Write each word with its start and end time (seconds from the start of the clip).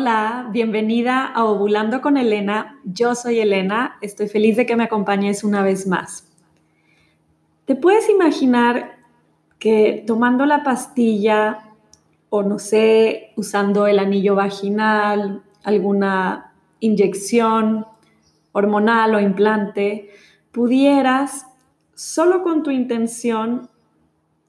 Hola, 0.00 0.48
bienvenida 0.52 1.26
a 1.26 1.44
Ovulando 1.44 2.00
con 2.00 2.16
Elena. 2.16 2.78
Yo 2.84 3.16
soy 3.16 3.40
Elena, 3.40 3.96
estoy 4.00 4.28
feliz 4.28 4.56
de 4.56 4.64
que 4.64 4.76
me 4.76 4.84
acompañes 4.84 5.42
una 5.42 5.64
vez 5.64 5.88
más. 5.88 6.24
¿Te 7.64 7.74
puedes 7.74 8.08
imaginar 8.08 8.92
que 9.58 10.04
tomando 10.06 10.46
la 10.46 10.62
pastilla 10.62 11.74
o 12.30 12.44
no 12.44 12.60
sé, 12.60 13.32
usando 13.34 13.88
el 13.88 13.98
anillo 13.98 14.36
vaginal, 14.36 15.42
alguna 15.64 16.52
inyección 16.78 17.84
hormonal 18.52 19.16
o 19.16 19.20
implante, 19.20 20.10
pudieras, 20.52 21.48
solo 21.96 22.44
con 22.44 22.62
tu 22.62 22.70
intención, 22.70 23.68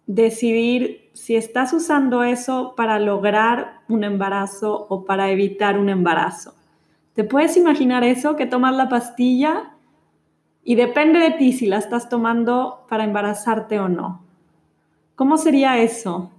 decidir 0.05 1.08
si 1.19 1.35
estás 1.35 1.73
usando 1.73 2.23
eso 2.23 2.75
para 2.77 2.97
lograr 2.97 3.81
un 3.89 4.05
embarazo 4.05 4.87
o 4.89 5.03
para 5.03 5.29
evitar 5.29 5.77
un 5.77 5.89
embarazo. 5.89 6.55
¿Te 7.13 7.25
puedes 7.25 7.57
imaginar 7.57 8.05
eso? 8.05 8.37
Que 8.37 8.45
tomas 8.45 8.73
la 8.73 8.87
pastilla 8.87 9.75
y 10.63 10.75
depende 10.75 11.19
de 11.19 11.31
ti 11.31 11.51
si 11.51 11.65
la 11.65 11.77
estás 11.77 12.07
tomando 12.07 12.85
para 12.87 13.03
embarazarte 13.03 13.81
o 13.81 13.89
no. 13.89 14.23
¿Cómo 15.15 15.37
sería 15.37 15.77
eso? 15.79 16.31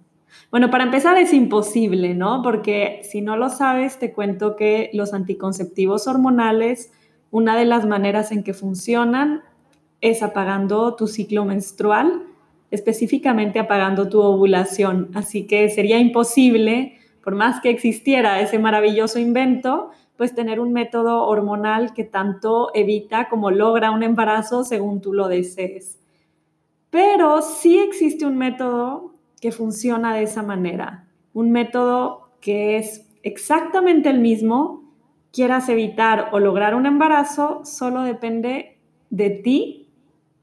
Bueno, 0.51 0.71
para 0.71 0.85
empezar 0.85 1.19
es 1.19 1.35
imposible, 1.35 2.15
¿no? 2.15 2.41
Porque 2.43 3.03
si 3.05 3.21
no 3.21 3.37
lo 3.37 3.51
sabes, 3.51 3.99
te 3.99 4.15
cuento 4.15 4.57
que 4.57 4.89
los 4.95 5.13
anticonceptivos 5.13 6.07
hormonales, 6.07 6.91
una 7.31 7.55
de 7.55 7.67
las 7.67 7.87
maneras 7.87 8.33
en 8.33 8.43
que 8.43 8.55
funcionan 8.55 9.43
es 10.01 10.23
apagando 10.23 10.97
tu 10.97 11.07
ciclo 11.07 11.45
menstrual, 11.45 12.30
específicamente 12.71 13.59
apagando 13.59 14.09
tu 14.09 14.21
ovulación. 14.21 15.11
Así 15.15 15.47
que 15.47 15.69
sería 15.69 15.99
imposible, 15.99 16.99
por 17.23 17.35
más 17.35 17.61
que 17.61 17.71
existiera 17.71 18.41
ese 18.41 18.59
maravilloso 18.59 19.19
invento, 19.19 19.91
pues 20.17 20.35
tener 20.35 20.61
un 20.61 20.73
método 20.73 21.27
hormonal 21.27 21.95
que 21.95 22.05
tanto 22.05 22.71
evita 22.75 23.29
como 23.29 23.51
logra 23.51 23.91
un 23.91 24.03
embarazo 24.03 24.65
según 24.65 25.01
tú 25.01 25.13
lo 25.13 25.29
desees. 25.29 25.99
Pero 26.91 27.41
sí 27.41 27.79
existe 27.79 28.27
un 28.27 28.37
método 28.37 29.15
que 29.41 29.53
funciona 29.53 30.15
de 30.15 30.25
esa 30.25 30.43
manera. 30.43 31.07
Un 31.33 31.51
método 31.51 32.31
que 32.41 32.77
es 32.77 33.09
exactamente 33.23 34.11
el 34.11 34.21
mismo, 34.21 34.93
quieras 35.33 35.69
evitar 35.69 36.29
o 36.33 36.39
lograr 36.39 36.75
un 36.75 36.87
embarazo, 36.87 37.63
solo 37.65 38.03
depende 38.03 38.79
de 39.11 39.31
ti 39.31 39.89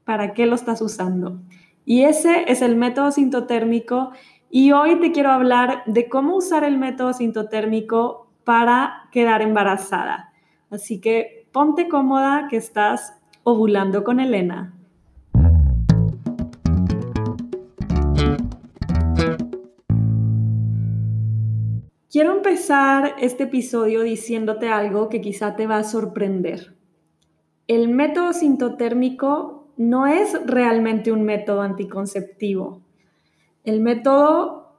para 0.04 0.32
qué 0.32 0.46
lo 0.46 0.54
estás 0.54 0.80
usando. 0.80 1.40
Y 1.90 2.02
ese 2.02 2.44
es 2.48 2.60
el 2.60 2.76
método 2.76 3.10
sintotérmico 3.12 4.10
y 4.50 4.72
hoy 4.72 5.00
te 5.00 5.10
quiero 5.10 5.30
hablar 5.30 5.84
de 5.86 6.10
cómo 6.10 6.36
usar 6.36 6.62
el 6.62 6.76
método 6.76 7.14
sintotérmico 7.14 8.30
para 8.44 9.08
quedar 9.10 9.40
embarazada. 9.40 10.30
Así 10.68 11.00
que 11.00 11.48
ponte 11.50 11.88
cómoda 11.88 12.46
que 12.50 12.58
estás 12.58 13.14
ovulando 13.42 14.04
con 14.04 14.20
Elena. 14.20 14.74
Quiero 22.10 22.36
empezar 22.36 23.14
este 23.18 23.44
episodio 23.44 24.02
diciéndote 24.02 24.68
algo 24.68 25.08
que 25.08 25.22
quizá 25.22 25.56
te 25.56 25.66
va 25.66 25.78
a 25.78 25.84
sorprender. 25.84 26.76
El 27.66 27.88
método 27.88 28.34
sintotérmico 28.34 29.57
no 29.78 30.06
es 30.06 30.38
realmente 30.44 31.12
un 31.12 31.22
método 31.22 31.62
anticonceptivo. 31.62 32.82
El 33.64 33.80
método 33.80 34.72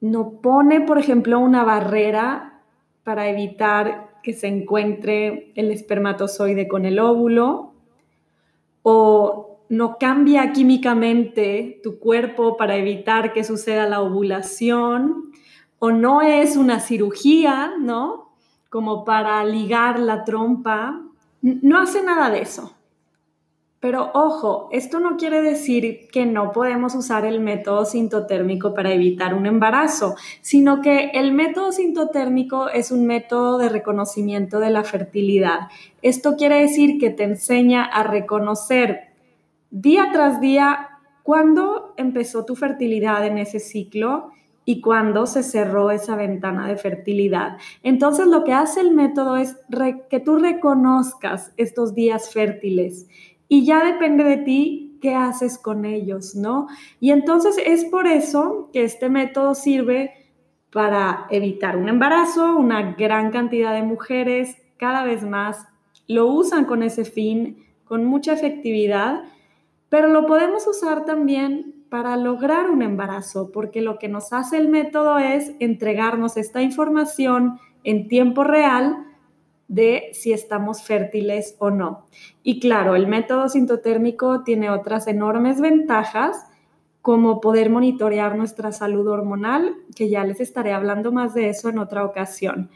no 0.00 0.40
pone, 0.42 0.82
por 0.82 0.98
ejemplo, 0.98 1.40
una 1.40 1.64
barrera 1.64 2.60
para 3.02 3.28
evitar 3.28 4.20
que 4.22 4.34
se 4.34 4.46
encuentre 4.46 5.52
el 5.56 5.70
espermatozoide 5.72 6.68
con 6.68 6.84
el 6.84 6.98
óvulo 6.98 7.72
o 8.82 9.60
no 9.68 9.96
cambia 9.98 10.52
químicamente 10.52 11.80
tu 11.82 11.98
cuerpo 11.98 12.56
para 12.56 12.76
evitar 12.76 13.32
que 13.32 13.44
suceda 13.44 13.88
la 13.88 14.02
ovulación 14.02 15.32
o 15.78 15.90
no 15.90 16.20
es 16.20 16.56
una 16.56 16.80
cirugía, 16.80 17.72
¿no? 17.80 18.34
Como 18.68 19.04
para 19.04 19.42
ligar 19.44 19.98
la 19.98 20.24
trompa. 20.24 21.00
No 21.40 21.80
hace 21.80 22.02
nada 22.02 22.28
de 22.30 22.42
eso. 22.42 22.76
Pero 23.82 24.12
ojo, 24.14 24.68
esto 24.70 25.00
no 25.00 25.16
quiere 25.16 25.42
decir 25.42 26.06
que 26.12 26.24
no 26.24 26.52
podemos 26.52 26.94
usar 26.94 27.24
el 27.24 27.40
método 27.40 27.84
sintotérmico 27.84 28.74
para 28.74 28.92
evitar 28.92 29.34
un 29.34 29.44
embarazo, 29.44 30.14
sino 30.40 30.80
que 30.80 31.10
el 31.14 31.32
método 31.32 31.72
sintotérmico 31.72 32.68
es 32.68 32.92
un 32.92 33.06
método 33.06 33.58
de 33.58 33.68
reconocimiento 33.68 34.60
de 34.60 34.70
la 34.70 34.84
fertilidad. 34.84 35.62
Esto 36.00 36.36
quiere 36.36 36.60
decir 36.60 37.00
que 37.00 37.10
te 37.10 37.24
enseña 37.24 37.82
a 37.82 38.04
reconocer 38.04 39.08
día 39.72 40.10
tras 40.12 40.40
día 40.40 41.00
cuándo 41.24 41.92
empezó 41.96 42.44
tu 42.44 42.54
fertilidad 42.54 43.26
en 43.26 43.36
ese 43.36 43.58
ciclo 43.58 44.30
y 44.64 44.80
cuando 44.80 45.26
se 45.26 45.42
cerró 45.42 45.90
esa 45.90 46.14
ventana 46.14 46.68
de 46.68 46.76
fertilidad. 46.76 47.56
Entonces 47.82 48.28
lo 48.28 48.44
que 48.44 48.52
hace 48.52 48.80
el 48.80 48.92
método 48.92 49.36
es 49.36 49.56
que 50.08 50.20
tú 50.20 50.36
reconozcas 50.36 51.52
estos 51.56 51.96
días 51.96 52.32
fértiles 52.32 53.08
y 53.52 53.66
ya 53.66 53.84
depende 53.84 54.24
de 54.24 54.38
ti 54.38 54.96
qué 55.02 55.14
haces 55.14 55.58
con 55.58 55.84
ellos, 55.84 56.34
¿no? 56.34 56.68
Y 57.00 57.10
entonces 57.10 57.60
es 57.62 57.84
por 57.84 58.06
eso 58.06 58.70
que 58.72 58.82
este 58.82 59.10
método 59.10 59.54
sirve 59.54 60.14
para 60.72 61.26
evitar 61.28 61.76
un 61.76 61.90
embarazo, 61.90 62.56
una 62.56 62.94
gran 62.94 63.30
cantidad 63.30 63.74
de 63.74 63.82
mujeres 63.82 64.56
cada 64.78 65.04
vez 65.04 65.22
más 65.22 65.68
lo 66.08 66.28
usan 66.28 66.64
con 66.64 66.82
ese 66.82 67.04
fin, 67.04 67.58
con 67.84 68.06
mucha 68.06 68.32
efectividad, 68.32 69.22
pero 69.90 70.08
lo 70.08 70.24
podemos 70.24 70.66
usar 70.66 71.04
también 71.04 71.84
para 71.90 72.16
lograr 72.16 72.70
un 72.70 72.80
embarazo, 72.80 73.52
porque 73.52 73.82
lo 73.82 73.98
que 73.98 74.08
nos 74.08 74.32
hace 74.32 74.56
el 74.56 74.70
método 74.70 75.18
es 75.18 75.52
entregarnos 75.60 76.38
esta 76.38 76.62
información 76.62 77.58
en 77.84 78.08
tiempo 78.08 78.44
real 78.44 79.11
de 79.72 80.10
si 80.12 80.34
estamos 80.34 80.82
fértiles 80.82 81.56
o 81.58 81.70
no. 81.70 82.06
Y 82.42 82.60
claro, 82.60 82.94
el 82.94 83.06
método 83.06 83.48
sintotérmico 83.48 84.42
tiene 84.44 84.68
otras 84.68 85.06
enormes 85.06 85.62
ventajas, 85.62 86.44
como 87.00 87.40
poder 87.40 87.70
monitorear 87.70 88.36
nuestra 88.36 88.70
salud 88.70 89.08
hormonal, 89.08 89.74
que 89.96 90.10
ya 90.10 90.24
les 90.24 90.40
estaré 90.40 90.74
hablando 90.74 91.10
más 91.10 91.32
de 91.32 91.48
eso 91.48 91.70
en 91.70 91.78
otra 91.78 92.04
ocasión. 92.04 92.70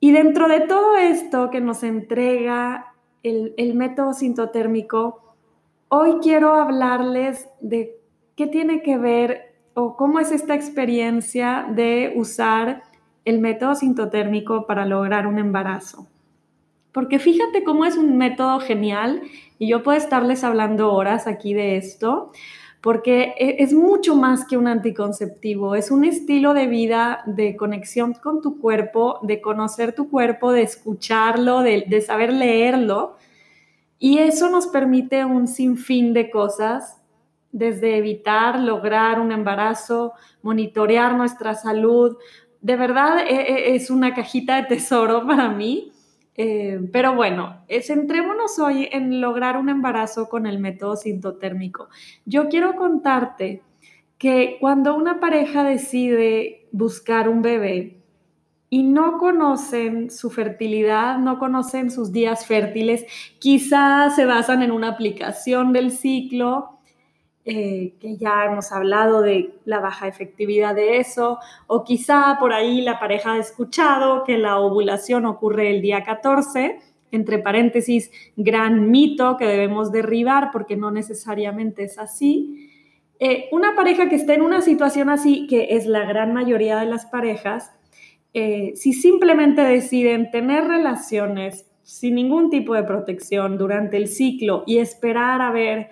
Y 0.00 0.10
dentro 0.10 0.48
de 0.48 0.60
todo 0.62 0.96
esto 0.96 1.50
que 1.50 1.60
nos 1.60 1.84
entrega 1.84 2.94
el, 3.22 3.54
el 3.56 3.74
método 3.74 4.12
sintotérmico, 4.12 5.36
hoy 5.86 6.16
quiero 6.20 6.56
hablarles 6.56 7.48
de 7.60 8.00
¿qué 8.34 8.48
tiene 8.48 8.82
que 8.82 8.98
ver 8.98 9.54
o 9.74 9.96
cómo 9.96 10.18
es 10.18 10.32
esta 10.32 10.56
experiencia 10.56 11.68
de 11.70 12.12
usar 12.16 12.82
el 13.24 13.38
método 13.40 13.74
sintotérmico 13.74 14.66
para 14.66 14.86
lograr 14.86 15.26
un 15.26 15.38
embarazo? 15.38 16.06
Porque 16.92 17.18
fíjate 17.18 17.64
cómo 17.64 17.84
es 17.84 17.96
un 17.96 18.18
método 18.18 18.60
genial 18.60 19.22
y 19.58 19.68
yo 19.68 19.82
puedo 19.82 19.96
estarles 19.96 20.44
hablando 20.44 20.92
horas 20.92 21.26
aquí 21.26 21.54
de 21.54 21.76
esto, 21.76 22.32
porque 22.82 23.34
e, 23.38 23.62
es 23.62 23.72
mucho 23.72 24.14
más 24.14 24.44
que 24.44 24.58
un 24.58 24.66
anticonceptivo, 24.66 25.74
es 25.74 25.90
un 25.90 26.04
estilo 26.04 26.52
de 26.52 26.66
vida 26.66 27.22
de 27.26 27.56
conexión 27.56 28.12
con 28.12 28.42
tu 28.42 28.60
cuerpo, 28.60 29.20
de 29.22 29.40
conocer 29.40 29.94
tu 29.94 30.10
cuerpo, 30.10 30.52
de 30.52 30.62
escucharlo, 30.62 31.62
de, 31.62 31.84
de 31.88 32.00
saber 32.02 32.32
leerlo. 32.32 33.16
Y 33.98 34.18
eso 34.18 34.50
nos 34.50 34.66
permite 34.66 35.24
un 35.24 35.46
sinfín 35.46 36.12
de 36.12 36.30
cosas 36.30 37.02
desde 37.52 37.98
evitar, 37.98 38.58
lograr 38.58 39.20
un 39.20 39.30
embarazo, 39.30 40.14
monitorear 40.42 41.14
nuestra 41.14 41.54
salud. 41.54 42.16
De 42.62 42.76
verdad 42.76 43.26
e, 43.28 43.34
e, 43.34 43.74
es 43.74 43.90
una 43.90 44.14
cajita 44.14 44.56
de 44.56 44.68
tesoro 44.68 45.26
para 45.26 45.50
mí. 45.50 45.92
Eh, 46.34 46.80
pero 46.92 47.14
bueno, 47.14 47.62
eh, 47.68 47.82
centrémonos 47.82 48.58
hoy 48.58 48.88
en 48.90 49.20
lograr 49.20 49.58
un 49.58 49.68
embarazo 49.68 50.30
con 50.30 50.46
el 50.46 50.58
método 50.58 50.96
sintotérmico. 50.96 51.88
Yo 52.24 52.48
quiero 52.48 52.74
contarte 52.74 53.62
que 54.16 54.56
cuando 54.60 54.94
una 54.94 55.20
pareja 55.20 55.62
decide 55.62 56.68
buscar 56.72 57.28
un 57.28 57.42
bebé 57.42 57.98
y 58.70 58.84
no 58.84 59.18
conocen 59.18 60.10
su 60.10 60.30
fertilidad, 60.30 61.18
no 61.18 61.38
conocen 61.38 61.90
sus 61.90 62.12
días 62.12 62.46
fértiles, 62.46 63.04
quizás 63.38 64.16
se 64.16 64.24
basan 64.24 64.62
en 64.62 64.70
una 64.70 64.88
aplicación 64.88 65.74
del 65.74 65.90
ciclo 65.90 66.78
eh, 67.44 67.94
que 68.00 68.16
ya 68.16 68.44
hemos 68.44 68.70
hablado 68.70 69.20
de 69.20 69.54
la 69.64 69.80
baja 69.80 70.06
efectividad 70.06 70.76
de 70.76 70.98
eso, 70.98 71.38
o 71.66 71.82
quizá 71.82 72.36
por 72.38 72.52
ahí 72.52 72.82
la 72.82 73.00
pareja 73.00 73.32
ha 73.32 73.38
escuchado 73.38 74.22
que 74.22 74.38
la 74.38 74.58
ovulación 74.58 75.26
ocurre 75.26 75.70
el 75.70 75.82
día 75.82 76.04
14, 76.04 76.78
entre 77.10 77.38
paréntesis, 77.38 78.10
gran 78.36 78.90
mito 78.90 79.36
que 79.36 79.46
debemos 79.46 79.90
derribar 79.90 80.50
porque 80.52 80.76
no 80.76 80.90
necesariamente 80.90 81.84
es 81.84 81.98
así. 81.98 82.70
Eh, 83.18 83.48
una 83.52 83.74
pareja 83.74 84.08
que 84.08 84.16
esté 84.16 84.34
en 84.34 84.42
una 84.42 84.62
situación 84.62 85.10
así, 85.10 85.46
que 85.46 85.68
es 85.76 85.86
la 85.86 86.04
gran 86.04 86.32
mayoría 86.32 86.78
de 86.78 86.86
las 86.86 87.06
parejas, 87.06 87.72
eh, 88.34 88.72
si 88.76 88.92
simplemente 88.92 89.62
deciden 89.62 90.30
tener 90.30 90.64
relaciones 90.64 91.66
sin 91.82 92.14
ningún 92.14 92.50
tipo 92.50 92.74
de 92.74 92.84
protección 92.84 93.58
durante 93.58 93.96
el 93.96 94.08
ciclo 94.08 94.64
y 94.66 94.78
esperar 94.78 95.42
a 95.42 95.50
ver 95.50 95.90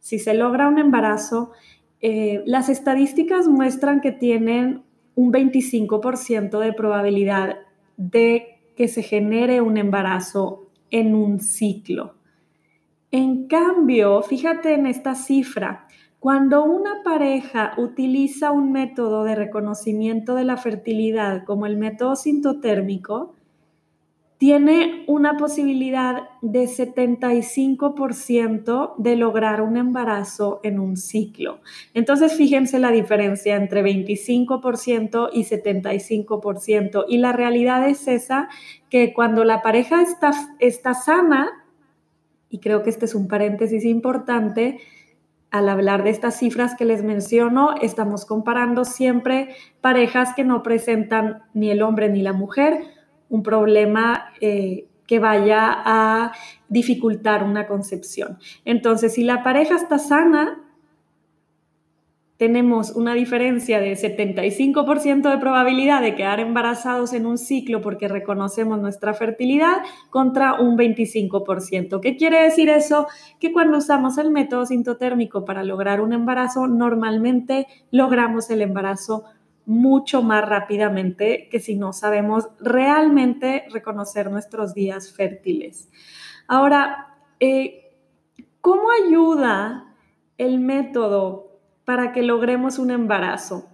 si 0.00 0.18
se 0.18 0.34
logra 0.34 0.68
un 0.68 0.78
embarazo, 0.78 1.52
eh, 2.00 2.42
las 2.46 2.68
estadísticas 2.68 3.46
muestran 3.46 4.00
que 4.00 4.12
tienen 4.12 4.82
un 5.14 5.32
25% 5.32 6.58
de 6.58 6.72
probabilidad 6.72 7.58
de 7.96 8.58
que 8.76 8.88
se 8.88 9.02
genere 9.02 9.60
un 9.60 9.76
embarazo 9.76 10.66
en 10.90 11.14
un 11.14 11.40
ciclo. 11.40 12.14
En 13.10 13.46
cambio, 13.46 14.22
fíjate 14.22 14.74
en 14.74 14.86
esta 14.86 15.14
cifra, 15.14 15.86
cuando 16.18 16.64
una 16.64 17.02
pareja 17.02 17.72
utiliza 17.76 18.52
un 18.52 18.72
método 18.72 19.24
de 19.24 19.34
reconocimiento 19.34 20.34
de 20.34 20.44
la 20.44 20.56
fertilidad 20.56 21.44
como 21.44 21.66
el 21.66 21.76
método 21.76 22.14
sintotérmico, 22.14 23.34
tiene 24.40 25.04
una 25.06 25.36
posibilidad 25.36 26.30
de 26.40 26.64
75% 26.64 28.94
de 28.96 29.16
lograr 29.16 29.60
un 29.60 29.76
embarazo 29.76 30.60
en 30.62 30.80
un 30.80 30.96
ciclo. 30.96 31.60
Entonces, 31.92 32.32
fíjense 32.32 32.78
la 32.78 32.90
diferencia 32.90 33.56
entre 33.56 33.84
25% 33.84 35.28
y 35.34 35.44
75%. 35.44 37.04
Y 37.06 37.18
la 37.18 37.32
realidad 37.32 37.86
es 37.86 38.08
esa, 38.08 38.48
que 38.88 39.12
cuando 39.12 39.44
la 39.44 39.60
pareja 39.60 40.00
está, 40.00 40.30
está 40.58 40.94
sana, 40.94 41.50
y 42.48 42.60
creo 42.60 42.82
que 42.82 42.88
este 42.88 43.04
es 43.04 43.14
un 43.14 43.28
paréntesis 43.28 43.84
importante, 43.84 44.78
al 45.50 45.68
hablar 45.68 46.02
de 46.02 46.08
estas 46.08 46.38
cifras 46.38 46.74
que 46.76 46.86
les 46.86 47.04
menciono, 47.04 47.74
estamos 47.82 48.24
comparando 48.24 48.86
siempre 48.86 49.54
parejas 49.82 50.32
que 50.34 50.44
no 50.44 50.62
presentan 50.62 51.42
ni 51.52 51.70
el 51.70 51.82
hombre 51.82 52.08
ni 52.08 52.22
la 52.22 52.32
mujer 52.32 52.99
un 53.30 53.42
problema 53.42 54.26
eh, 54.40 54.86
que 55.06 55.18
vaya 55.18 55.82
a 55.84 56.32
dificultar 56.68 57.42
una 57.42 57.66
concepción. 57.66 58.38
Entonces, 58.64 59.14
si 59.14 59.24
la 59.24 59.42
pareja 59.42 59.74
está 59.74 59.98
sana, 59.98 60.58
tenemos 62.40 62.92
una 62.92 63.12
diferencia 63.12 63.80
de 63.80 63.92
75% 63.92 65.30
de 65.30 65.36
probabilidad 65.36 66.00
de 66.00 66.14
quedar 66.14 66.40
embarazados 66.40 67.12
en 67.12 67.26
un 67.26 67.36
ciclo 67.36 67.82
porque 67.82 68.08
reconocemos 68.08 68.80
nuestra 68.80 69.12
fertilidad 69.12 69.82
contra 70.08 70.54
un 70.54 70.78
25%. 70.78 72.00
¿Qué 72.00 72.16
quiere 72.16 72.42
decir 72.42 72.70
eso? 72.70 73.08
Que 73.40 73.52
cuando 73.52 73.76
usamos 73.76 74.16
el 74.16 74.30
método 74.30 74.64
sintotérmico 74.64 75.44
para 75.44 75.64
lograr 75.64 76.00
un 76.00 76.14
embarazo, 76.14 76.66
normalmente 76.66 77.66
logramos 77.90 78.48
el 78.48 78.62
embarazo 78.62 79.24
mucho 79.70 80.20
más 80.20 80.48
rápidamente 80.48 81.48
que 81.48 81.60
si 81.60 81.76
no 81.76 81.92
sabemos 81.92 82.48
realmente 82.58 83.66
reconocer 83.72 84.28
nuestros 84.28 84.74
días 84.74 85.12
fértiles. 85.14 85.88
Ahora, 86.48 87.14
eh, 87.38 87.96
¿cómo 88.60 88.88
ayuda 89.06 89.94
el 90.38 90.58
método 90.58 91.60
para 91.84 92.10
que 92.10 92.22
logremos 92.22 92.80
un 92.80 92.90
embarazo? 92.90 93.68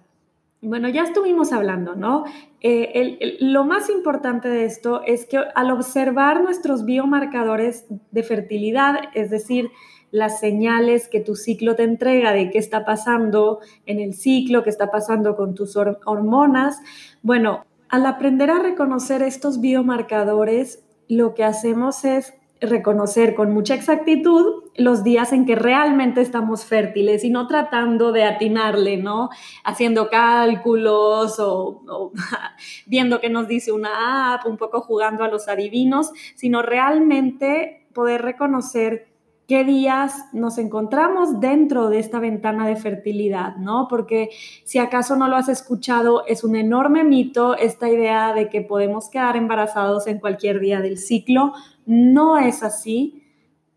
Bueno, 0.60 0.90
ya 0.90 1.02
estuvimos 1.02 1.54
hablando, 1.54 1.94
¿no? 1.94 2.24
Eh, 2.60 3.38
lo 3.40 3.64
más 3.64 3.88
importante 3.88 4.50
de 4.50 4.66
esto 4.66 5.00
es 5.02 5.24
que 5.24 5.38
al 5.54 5.70
observar 5.70 6.42
nuestros 6.42 6.84
biomarcadores 6.84 7.86
de 8.10 8.22
fertilidad, 8.22 8.96
es 9.14 9.30
decir, 9.30 9.70
las 10.10 10.40
señales 10.40 11.08
que 11.08 11.20
tu 11.20 11.36
ciclo 11.36 11.76
te 11.76 11.82
entrega 11.82 12.32
de 12.32 12.50
qué 12.50 12.58
está 12.58 12.84
pasando 12.84 13.60
en 13.86 14.00
el 14.00 14.14
ciclo, 14.14 14.62
qué 14.62 14.70
está 14.70 14.90
pasando 14.90 15.36
con 15.36 15.54
tus 15.54 15.76
hormonas, 15.76 16.78
bueno, 17.22 17.64
al 17.88 18.06
aprender 18.06 18.50
a 18.50 18.58
reconocer 18.58 19.22
estos 19.22 19.60
biomarcadores, 19.60 20.84
lo 21.08 21.34
que 21.34 21.44
hacemos 21.44 22.04
es 22.04 22.34
reconocer 22.60 23.34
con 23.34 23.52
mucha 23.52 23.74
exactitud 23.74 24.64
los 24.76 25.04
días 25.04 25.32
en 25.32 25.44
que 25.44 25.54
realmente 25.54 26.20
estamos 26.20 26.64
fértiles 26.64 27.22
y 27.22 27.30
no 27.30 27.46
tratando 27.46 28.12
de 28.12 28.24
atinarle, 28.24 28.96
¿no? 28.96 29.28
Haciendo 29.64 30.08
cálculos 30.08 31.38
o, 31.38 32.12
viendo 32.86 33.20
qué 33.20 33.28
nos 33.28 33.46
dice 33.46 33.72
una 33.72 34.34
app, 34.34 34.46
un 34.46 34.56
poco 34.56 34.80
jugando 34.80 35.22
a 35.22 35.28
los 35.28 35.48
adivinos, 35.48 36.12
sino 36.34 36.62
realmente 36.62 37.86
poder 37.92 38.22
reconocer 38.22 39.08
qué 39.46 39.64
días 39.64 40.26
nos 40.32 40.58
encontramos 40.58 41.40
dentro 41.40 41.88
de 41.88 42.00
esta 42.00 42.18
ventana 42.18 42.66
de 42.66 42.76
fertilidad, 42.76 43.56
¿no? 43.56 43.86
Porque 43.88 44.30
si 44.64 44.78
acaso 44.78 45.16
no 45.16 45.28
lo 45.28 45.36
has 45.36 45.48
escuchado, 45.48 46.26
es 46.26 46.42
un 46.42 46.56
enorme 46.56 47.04
mito 47.04 47.56
esta 47.56 47.88
idea 47.88 48.34
de 48.34 48.48
que 48.48 48.60
podemos 48.60 49.08
quedar 49.08 49.36
embarazados 49.36 50.06
en 50.08 50.18
cualquier 50.18 50.58
día 50.60 50.80
del 50.80 50.98
ciclo. 50.98 51.52
No 51.86 52.38
es 52.38 52.62
así. 52.62 53.22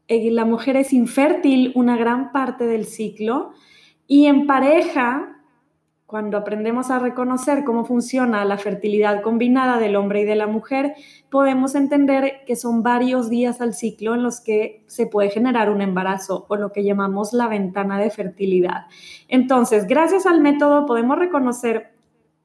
Eh, 0.08 0.32
la 0.32 0.46
mujer 0.46 0.76
es 0.76 0.92
infértil 0.92 1.72
una 1.76 1.96
gran 1.96 2.32
parte 2.32 2.66
del 2.66 2.86
ciclo 2.86 3.52
y 4.08 4.26
en 4.26 4.48
pareja, 4.48 5.39
cuando 6.10 6.40
aprendemos 6.40 6.90
a 6.90 6.98
reconocer 6.98 7.64
cómo 7.64 7.86
funciona 7.86 8.44
la 8.44 8.58
fertilidad 8.58 9.22
combinada 9.22 9.78
del 9.78 9.96
hombre 9.96 10.22
y 10.22 10.26
de 10.26 10.36
la 10.36 10.48
mujer, 10.48 10.96
podemos 11.30 11.76
entender 11.76 12.42
que 12.48 12.56
son 12.56 12.82
varios 12.82 13.30
días 13.30 13.62
al 13.62 13.76
ciclo 13.76 14.16
en 14.16 14.24
los 14.24 14.42
que 14.42 14.84
se 14.88 15.06
puede 15.06 15.30
generar 15.30 15.70
un 15.70 15.84
embarazo 15.84 16.48
o 16.50 16.56
lo 16.56 16.72
que 16.72 16.84
llamamos 16.84 17.32
la 17.32 17.48
ventana 17.48 18.00
de 18.00 18.10
fertilidad. 18.10 18.88
Entonces, 19.28 19.86
gracias 19.86 20.26
al 20.26 20.42
método 20.42 20.88
podemos 20.88 21.20
reconocer, 21.20 21.92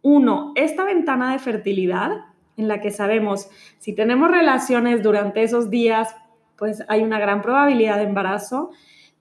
uno, 0.02 0.52
esta 0.56 0.84
ventana 0.84 1.32
de 1.32 1.38
fertilidad 1.38 2.10
en 2.58 2.68
la 2.68 2.82
que 2.82 2.90
sabemos 2.90 3.48
si 3.78 3.94
tenemos 3.94 4.30
relaciones 4.30 5.02
durante 5.02 5.42
esos 5.42 5.70
días, 5.70 6.14
pues 6.58 6.84
hay 6.88 7.02
una 7.02 7.18
gran 7.18 7.40
probabilidad 7.40 7.96
de 7.96 8.02
embarazo. 8.02 8.72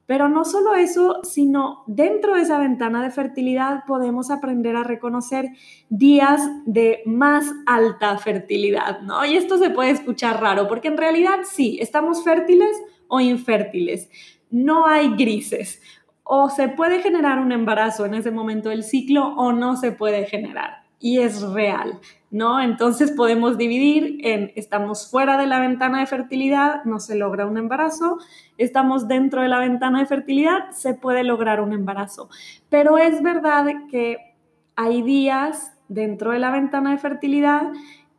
Pero 0.06 0.28
no 0.28 0.44
solo 0.44 0.76
eso, 0.76 1.20
sino 1.24 1.84
dentro 1.88 2.36
de 2.36 2.42
esa 2.42 2.60
ventana 2.60 3.02
de 3.02 3.10
fertilidad 3.10 3.86
podemos 3.88 4.32
aprender 4.32 4.76
a 4.76 4.84
reconocer 4.84 5.50
días 5.90 6.42
de 6.66 7.02
más 7.06 7.46
alta 7.66 8.18
fertilidad, 8.18 9.02
¿no? 9.02 9.26
Y 9.26 9.38
esto 9.38 9.58
se 9.58 9.70
puede 9.70 9.92
escuchar 9.92 10.42
raro, 10.42 10.68
porque 10.68 10.90
en 10.90 10.98
realidad 10.98 11.40
sí, 11.44 11.78
estamos 11.80 12.24
fértiles 12.24 12.76
o 13.08 13.22
infértiles, 13.22 14.10
no 14.50 14.88
hay 14.88 15.16
grises. 15.16 15.82
O 16.24 16.50
se 16.50 16.70
puede 16.70 17.02
generar 17.02 17.40
un 17.40 17.52
embarazo 17.52 18.06
en 18.06 18.14
ese 18.14 18.32
momento 18.32 18.70
del 18.70 18.84
ciclo 18.84 19.36
o 19.36 19.52
no 19.52 19.76
se 19.76 19.92
puede 19.92 20.26
generar. 20.26 20.84
Y 21.00 21.20
es 21.20 21.42
real. 21.42 22.00
¿No? 22.34 22.60
Entonces 22.60 23.12
podemos 23.12 23.60
dividir 23.60 24.18
en 24.24 24.52
estamos 24.56 25.10
fuera 25.10 25.38
de 25.38 25.46
la 25.46 25.60
ventana 25.60 26.00
de 26.00 26.08
fertilidad, 26.08 26.84
no 26.84 27.00
se 27.00 27.16
logra 27.16 27.46
un 27.46 27.58
embarazo, 27.58 28.18
estamos 28.58 29.08
dentro 29.08 29.44
de 29.44 29.50
la 29.50 29.60
ventana 29.60 30.00
de 30.00 30.08
fertilidad, 30.08 30.72
se 30.72 30.96
puede 30.96 31.24
lograr 31.24 31.62
un 31.62 31.74
embarazo. 31.74 32.30
Pero 32.70 32.98
es 32.98 33.22
verdad 33.22 33.68
que 33.88 34.18
hay 34.76 35.04
días 35.04 35.78
dentro 35.88 36.32
de 36.32 36.40
la 36.40 36.50
ventana 36.50 36.90
de 36.90 36.98
fertilidad 36.98 37.72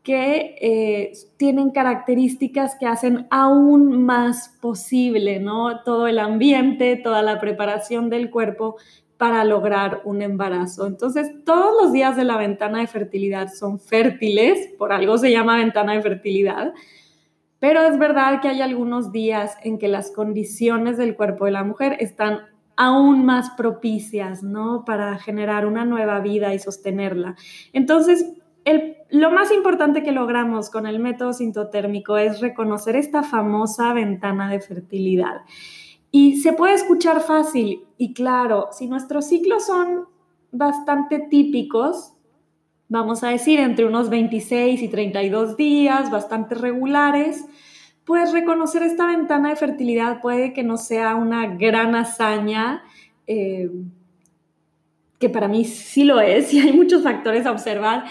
que 0.05 0.55
eh, 0.61 1.13
tienen 1.37 1.71
características 1.71 2.77
que 2.79 2.87
hacen 2.87 3.27
aún 3.31 4.05
más 4.05 4.51
posible, 4.61 5.41
¿no? 5.41 5.81
Todo 5.83 6.07
el 6.07 6.21
ambiente, 6.21 6.95
toda 6.97 7.23
la 7.23 7.41
preparación 7.41 8.11
del 8.11 8.31
cuerpo 8.31 8.77
para 9.17 9.45
lograr 9.45 10.03
un 10.05 10.23
embarazo. 10.23 10.87
Entonces, 10.87 11.31
todos 11.45 11.83
los 11.83 11.93
días 11.93 12.17
de 12.17 12.25
la 12.25 12.37
ventana 12.37 12.81
de 12.81 12.87
fertilidad 12.87 13.49
son 13.53 13.79
fértiles, 13.79 14.71
por 14.79 14.93
algo 14.93 15.19
se 15.19 15.31
llama 15.31 15.59
ventana 15.59 15.93
de 15.95 16.03
fertilidad, 16.03 16.75
pero 17.61 17.81
es 17.83 17.99
verdad 17.99 18.41
que 18.43 18.49
hay 18.49 18.61
algunos 18.61 19.13
días 19.13 19.57
en 19.63 19.79
que 19.79 19.89
las 19.89 20.11
condiciones 20.11 20.99
del 20.99 21.17
cuerpo 21.17 21.47
de 21.47 21.53
la 21.53 21.65
mujer 21.65 21.97
están 22.01 22.41
aún 22.77 23.25
más 23.25 23.51
propicias, 23.51 24.43
¿no? 24.43 24.85
Para 24.85 25.17
generar 25.19 25.65
una 25.65 25.85
nueva 25.85 26.21
vida 26.21 26.53
y 26.53 26.59
sostenerla. 26.59 27.37
Entonces, 27.73 28.35
lo 29.11 29.31
más 29.31 29.53
importante 29.53 30.03
que 30.03 30.13
logramos 30.13 30.71
con 30.71 30.87
el 30.87 30.99
método 30.99 31.33
sintotérmico 31.33 32.17
es 32.17 32.41
reconocer 32.41 32.97
esta 32.97 33.23
famosa 33.23 33.93
ventana 33.93 34.51
de 34.51 34.61
fertilidad. 34.61 35.43
Y 36.17 36.37
se 36.37 36.53
puede 36.53 36.75
escuchar 36.75 37.23
fácil. 37.23 37.89
Y 37.99 38.15
claro, 38.15 38.69
si 38.71 38.87
nuestros 38.87 39.27
ciclos 39.27 39.67
son 39.67 40.05
bastante 40.53 41.19
típicos, 41.19 42.13
vamos 42.89 43.25
a 43.25 43.31
decir 43.31 43.59
entre 43.59 43.85
unos 43.85 44.11
26 44.11 44.81
y 44.81 44.89
32 44.89 45.57
días, 45.57 46.13
bastante 46.13 46.55
regulares, 46.55 47.45
pues 48.05 48.31
reconocer 48.31 48.85
esta 48.85 49.09
ventana 49.09 49.49
de 49.49 49.57
fertilidad 49.57 50.21
puede 50.21 50.53
que 50.53 50.63
no 50.63 50.77
sea 50.77 51.17
una 51.17 51.49
gran 51.57 51.97
hazaña, 51.97 52.85
eh, 53.27 53.73
que 55.19 55.29
para 55.29 55.49
mí 55.49 55.65
sí 55.65 56.05
lo 56.05 56.21
es 56.21 56.55
y 56.55 56.61
hay 56.61 56.73
muchos 56.73 57.03
factores 57.03 57.45
a 57.45 57.51
observar, 57.51 58.05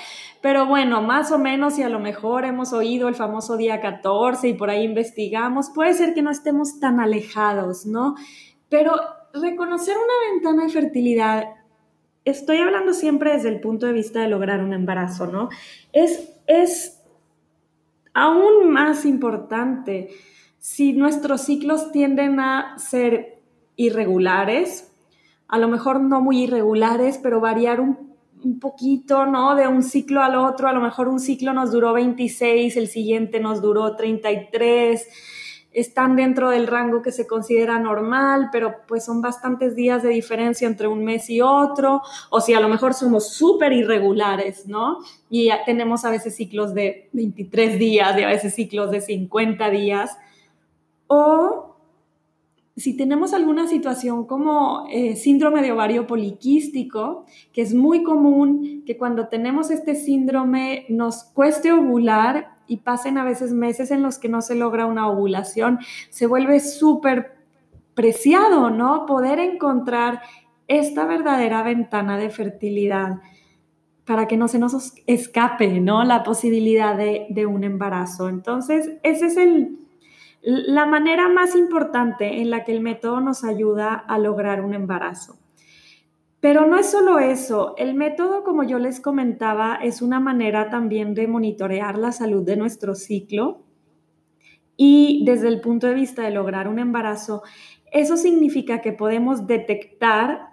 pero 0.43 0.65
bueno, 0.65 1.01
más 1.01 1.31
o 1.31 1.39
menos, 1.39 1.75
si 1.75 1.83
a 1.83 1.89
lo 1.89 2.01
mejor 2.01 2.43
hemos 2.43 2.73
oído 2.73 3.07
el 3.07 3.15
famoso 3.15 3.55
día 3.55 3.79
14 3.79 4.49
y 4.49 4.53
por 4.53 4.69
ahí 4.69 4.83
investigamos, 4.83 5.69
puede 5.69 5.93
ser 5.93 6.13
que 6.13 6.21
no 6.21 6.31
estemos 6.31 6.81
tan 6.81 6.99
alejados, 6.99 7.85
¿no? 7.85 8.15
Pero 8.67 8.91
reconocer 9.33 9.95
una 9.95 10.33
ventana 10.33 10.65
de 10.65 10.69
fertilidad, 10.69 11.45
estoy 12.25 12.57
hablando 12.57 12.93
siempre 12.93 13.31
desde 13.31 13.47
el 13.47 13.61
punto 13.61 13.85
de 13.85 13.93
vista 13.93 14.19
de 14.19 14.27
lograr 14.27 14.61
un 14.61 14.73
embarazo, 14.73 15.27
¿no? 15.27 15.47
Es 15.93 16.29
es 16.45 17.01
aún 18.13 18.69
más 18.69 19.05
importante 19.05 20.09
si 20.59 20.91
nuestros 20.91 21.39
ciclos 21.39 21.93
tienden 21.93 22.41
a 22.41 22.77
ser 22.77 23.41
irregulares, 23.77 24.93
a 25.47 25.57
lo 25.57 25.69
mejor 25.69 26.01
no 26.01 26.19
muy 26.19 26.43
irregulares, 26.43 27.17
pero 27.17 27.39
variar 27.39 27.79
un, 27.79 28.12
poquito, 28.59 29.25
¿no? 29.25 29.55
De 29.55 29.67
un 29.67 29.83
ciclo 29.83 30.21
al 30.21 30.35
otro, 30.35 30.67
a 30.67 30.73
lo 30.73 30.81
mejor 30.81 31.07
un 31.07 31.19
ciclo 31.19 31.53
nos 31.53 31.71
duró 31.71 31.93
26, 31.93 32.77
el 32.77 32.87
siguiente 32.87 33.39
nos 33.39 33.61
duró 33.61 33.95
33 33.95 35.07
están 35.73 36.15
dentro 36.15 36.51
del 36.51 36.67
rango 36.67 37.01
que 37.01 37.11
se 37.11 37.27
considera 37.27 37.79
normal, 37.79 38.49
pero 38.51 38.75
pues 38.87 39.03
son 39.03 39.21
bastantes 39.21 39.75
días 39.75 40.03
de 40.03 40.09
diferencia 40.09 40.67
entre 40.67 40.87
un 40.87 41.03
mes 41.03 41.29
y 41.29 41.41
otro, 41.41 42.01
o 42.29 42.41
si 42.41 42.53
a 42.53 42.59
lo 42.59 42.69
mejor 42.69 42.93
somos 42.93 43.33
súper 43.33 43.73
irregulares, 43.73 44.67
¿no? 44.67 44.99
Y 45.29 45.49
tenemos 45.65 46.05
a 46.05 46.11
veces 46.11 46.35
ciclos 46.35 46.73
de 46.73 47.09
23 47.13 47.79
días 47.79 48.17
y 48.17 48.23
a 48.23 48.27
veces 48.27 48.53
ciclos 48.53 48.91
de 48.91 49.01
50 49.01 49.69
días, 49.71 50.15
o 51.07 51.72
si 52.75 52.97
tenemos 52.97 53.33
alguna 53.33 53.67
situación 53.67 54.25
como 54.25 54.87
eh, 54.89 55.15
síndrome 55.15 55.61
de 55.61 55.71
ovario 55.71 56.07
poliquístico, 56.07 57.25
que 57.51 57.61
es 57.61 57.75
muy 57.75 58.01
común 58.01 58.83
que 58.85 58.97
cuando 58.97 59.27
tenemos 59.27 59.69
este 59.69 59.93
síndrome 59.93 60.85
nos 60.89 61.23
cueste 61.23 61.71
ovular 61.71 62.57
y 62.65 62.77
pasen 62.77 63.19
a 63.19 63.23
veces 63.23 63.53
meses 63.53 63.91
en 63.91 64.01
los 64.01 64.17
que 64.17 64.29
no 64.29 64.41
se 64.41 64.55
logra 64.55 64.87
una 64.87 65.07
ovulación, 65.07 65.79
se 66.09 66.25
vuelve 66.25 66.59
súper 66.59 67.37
preciado, 67.93 68.71
¿no? 68.71 69.05
Poder 69.05 69.37
encontrar 69.37 70.21
esta 70.67 71.05
verdadera 71.05 71.61
ventana 71.61 72.17
de 72.17 72.31
fertilidad 72.31 73.19
para 74.05 74.27
que 74.27 74.35
no 74.35 74.47
se 74.47 74.57
nos 74.57 74.93
escape, 75.05 75.79
¿no? 75.79 76.03
La 76.03 76.23
posibilidad 76.23 76.97
de, 76.97 77.27
de 77.29 77.45
un 77.45 77.63
embarazo. 77.63 78.29
Entonces, 78.29 78.93
esa 79.03 79.27
es 79.27 79.37
el, 79.37 79.77
la 80.43 80.85
manera 80.85 81.29
más 81.29 81.55
importante 81.55 82.41
en 82.41 82.49
la 82.49 82.65
que 82.65 82.73
el 82.73 82.81
método 82.81 83.21
nos 83.21 83.45
ayuda 83.45 83.93
a 83.93 84.19
lograr 84.19 84.61
un 84.61 84.73
embarazo. 84.73 85.37
Pero 86.41 86.67
no 86.67 86.77
es 86.77 86.91
solo 86.91 87.19
eso, 87.19 87.73
el 87.77 87.95
método, 87.95 88.43
como 88.43 88.63
yo 88.63 88.77
les 88.77 88.99
comentaba, 88.99 89.75
es 89.75 90.01
una 90.01 90.19
manera 90.19 90.69
también 90.69 91.13
de 91.13 91.25
monitorear 91.25 91.97
la 91.97 92.11
salud 92.11 92.43
de 92.43 92.57
nuestro 92.57 92.95
ciclo 92.95 93.61
y 94.75 95.23
desde 95.25 95.47
el 95.47 95.61
punto 95.61 95.87
de 95.87 95.93
vista 95.93 96.23
de 96.23 96.31
lograr 96.31 96.67
un 96.67 96.79
embarazo, 96.79 97.43
eso 97.93 98.17
significa 98.17 98.81
que 98.81 98.91
podemos 98.91 99.47
detectar 99.47 100.49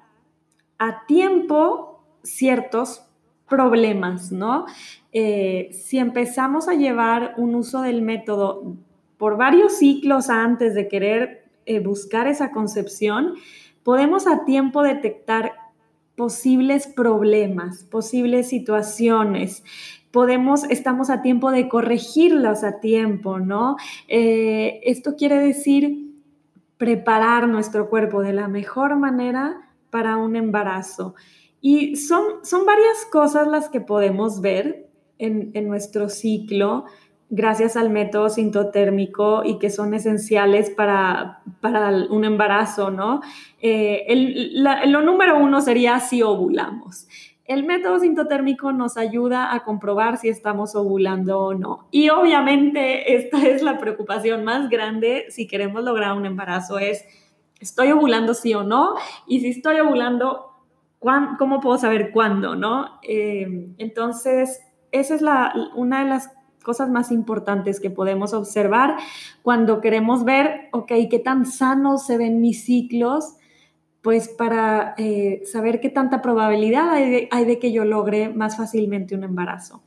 a 0.79 1.05
tiempo 1.07 2.05
ciertos 2.23 3.05
problemas, 3.49 4.31
¿no? 4.31 4.67
Eh, 5.11 5.71
si 5.73 5.99
empezamos 5.99 6.69
a 6.69 6.75
llevar 6.75 7.35
un 7.37 7.57
uso 7.57 7.83
del 7.83 8.03
método 8.03 8.77
por 9.21 9.37
varios 9.37 9.75
ciclos 9.75 10.31
antes 10.31 10.75
de 10.75 10.89
querer 10.89 11.45
eh, 11.67 11.79
buscar 11.81 12.27
esa 12.27 12.53
concepción, 12.53 13.35
podemos 13.83 14.27
a 14.27 14.47
tiempo 14.47 14.83
detectar 14.83 15.53
posibles 16.17 16.87
problemas, 16.87 17.85
posibles 17.85 18.49
situaciones. 18.49 19.63
Podemos, 20.11 20.65
estamos 20.65 21.11
a 21.11 21.21
tiempo 21.21 21.51
de 21.51 21.69
corregirlas 21.69 22.65
a 22.65 22.81
tiempo, 22.81 23.39
¿no? 23.39 23.77
Eh, 24.09 24.81
esto 24.85 25.17
quiere 25.17 25.39
decir 25.39 26.15
preparar 26.79 27.47
nuestro 27.47 27.91
cuerpo 27.91 28.23
de 28.23 28.33
la 28.33 28.49
mejor 28.49 28.97
manera 28.97 29.69
para 29.91 30.17
un 30.17 30.35
embarazo. 30.35 31.15
Y 31.61 31.97
son, 31.97 32.43
son 32.43 32.65
varias 32.65 33.05
cosas 33.13 33.47
las 33.47 33.69
que 33.69 33.83
podemos 33.83 34.41
ver 34.41 34.89
en, 35.19 35.51
en 35.53 35.69
nuestro 35.69 36.09
ciclo 36.09 36.87
gracias 37.31 37.77
al 37.77 37.91
método 37.91 38.29
sintotérmico 38.29 39.43
y 39.45 39.59
que 39.59 39.71
son 39.71 39.95
esenciales 39.95 40.69
para, 40.69 41.43
un 42.11 42.25
embarazo, 42.25 42.91
¿no? 42.91 43.23
Eh, 43.63 44.53
lo 44.87 45.01
número 45.03 45.39
uno 45.39 45.61
sería 45.61 46.01
si 46.01 46.23
ovulamos. 46.23 47.07
El 47.47 47.65
método 47.65 47.99
sintotérmico 47.99 48.73
nos 48.73 48.97
ayuda 48.97 49.55
a 49.55 49.65
comprobar 49.65 50.19
si 50.19 50.29
estamos 50.29 50.75
ovulando 50.77 51.39
o 51.39 51.55
no. 51.55 51.89
Y 51.91 52.09
obviamente 52.11 53.17
esta 53.17 53.45
es 53.47 53.63
la 53.63 53.79
preocupación 53.79 54.45
más 54.45 54.69
grande 54.69 55.27
si 55.31 55.47
queremos 55.47 55.83
lograr 55.83 56.13
un 56.13 56.27
embarazo, 56.27 56.79
es, 56.79 57.05
¿estoy 57.61 57.93
ovulando 57.93 58.35
sí 58.35 58.55
o 58.55 58.63
no? 58.65 58.95
Y 59.27 59.41
si 59.41 59.51
estoy 59.51 59.81
ovulando, 59.81 60.47
¿cómo 61.39 61.61
puedo 61.61 61.79
saber 61.79 62.11
cuándo, 62.13 62.55
no? 62.57 63.01
Eh, 63.03 63.73
entonces, 63.79 64.61
esa 64.93 65.15
es 65.15 65.23
la, 65.23 65.53
una 65.75 66.05
de 66.05 66.09
las 66.09 66.31
cosas 66.63 66.91
más 66.91 67.11
importantes 67.11 67.81
que 67.81 67.91
podemos 67.91 68.33
observar 68.33 68.97
cuando 69.43 69.81
queremos 69.81 70.25
ver, 70.25 70.69
ok, 70.73 70.93
qué 71.11 71.19
tan 71.19 71.47
sanos 71.47 72.07
se 72.07 72.19
ven 72.19 72.41
mis 72.41 72.65
ciclos, 72.65 73.37
pues 74.03 74.29
para 74.29 74.95
eh, 74.97 75.43
saber 75.45 75.81
qué 75.81 75.91
tanta 75.91 76.23
probabilidad 76.23 76.93
hay 76.93 77.45
de, 77.45 77.59
que 77.59 77.73
yo 77.73 77.85
logre 77.85 78.31
más 78.31 78.57
fácilmente 78.57 79.15
un 79.15 79.25
embarazo. 79.25 79.83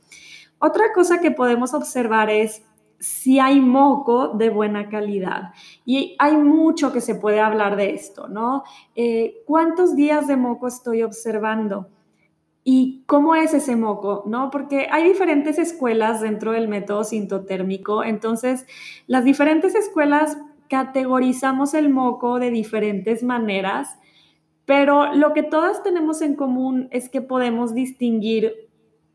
Otra 0.58 0.92
cosa 0.94 1.20
que 1.20 1.30
podemos 1.30 1.74
observar 1.74 2.30
es 2.30 2.62
si 2.98 3.38
hay 3.38 3.60
moco 3.60 4.28
de 4.28 4.50
buena 4.50 4.88
calidad. 4.88 5.52
Y 5.84 6.16
hay 6.18 6.36
mucho 6.36 6.92
que 6.92 7.00
se 7.00 7.16
puede 7.16 7.40
hablar 7.40 7.76
de 7.76 7.90
esto, 7.90 8.28
¿no? 8.28 8.62
Eh, 8.94 9.42
¿Cuántos 9.46 9.94
días 9.94 10.26
de 10.26 10.36
moco 10.36 10.68
estoy 10.68 11.02
observando? 11.02 11.88
¿Y 12.66 13.02
cómo 13.06 13.34
es 13.34 13.52
ese 13.52 13.76
moco? 13.76 14.24
¿No? 14.26 14.50
Porque 14.50 14.88
hay 14.90 15.04
diferentes 15.04 15.58
escuelas 15.58 16.22
dentro 16.22 16.52
del 16.52 16.66
método 16.66 17.04
sintotérmico, 17.04 18.02
entonces 18.02 18.66
las 19.06 19.24
diferentes 19.24 19.74
escuelas 19.74 20.38
categorizamos 20.68 21.74
el 21.74 21.90
moco 21.90 22.38
de 22.38 22.50
diferentes 22.50 23.22
maneras, 23.22 23.98
pero 24.64 25.14
lo 25.14 25.34
que 25.34 25.42
todas 25.42 25.82
tenemos 25.82 26.22
en 26.22 26.36
común 26.36 26.88
es 26.90 27.10
que 27.10 27.20
podemos 27.20 27.74
distinguir 27.74 28.54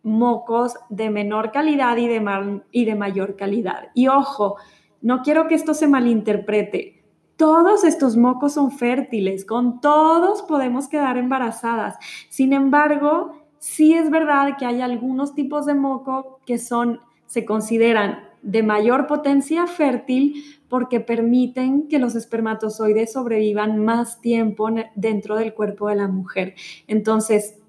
mocos 0.03 0.75
de 0.89 1.10
menor 1.10 1.51
calidad 1.51 1.98
y 1.98 2.08
de, 2.08 2.62
y 2.72 2.86
de 2.86 2.96
mayor 2.96 3.36
calidad. 3.36 3.89
Y 3.94 4.08
ojo, 4.08 4.58
no 5.01 5.22
quiero 5.24 5.48
que 5.48 5.56
esto 5.56 5.74
se 5.74 5.88
malinterprete. 5.88 7.03
Todos 7.36 7.84
estos 7.84 8.18
mocos 8.18 8.53
son 8.53 8.72
fértiles, 8.72 9.46
con 9.46 9.79
todos 9.79 10.41
podemos 10.44 10.88
quedar 10.89 11.18
embarazadas. 11.18 11.98
Sin 12.29 12.53
embargo, 12.53 13.32
sí 13.60 13.94
es 13.94 14.10
verdad 14.10 14.58
que 14.58 14.66
hay 14.66 14.82
algunos 14.82 15.36
tipos 15.36 15.66
de 15.66 15.75
moco 15.75 16.39
que 16.46 16.58
son, 16.58 17.00
se 17.28 17.46
consideran 17.46 18.28
de 18.42 18.63
mayor 18.63 19.06
potencia 19.06 19.68
fértil 19.68 20.44
porque 20.70 21.00
permiten 21.00 21.88
que 21.88 22.00
los 22.00 22.16
espermatozoides 22.16 23.13
sobrevivan 23.13 23.84
más 23.84 24.22
tiempo 24.22 24.70
dentro 24.96 25.36
del 25.36 25.54
cuerpo 25.54 25.89
de 25.89 25.96
la 25.96 26.08
mujer. 26.08 26.56
Entonces, 26.88 27.60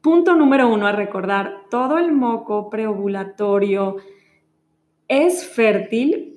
punto 0.00 0.34
número 0.34 0.72
uno 0.72 0.86
a 0.86 0.92
recordar, 0.92 1.62
todo 1.70 1.98
el 1.98 2.12
moco 2.12 2.70
preovulatorio 2.70 3.96
es 5.08 5.46
fértil 5.46 6.35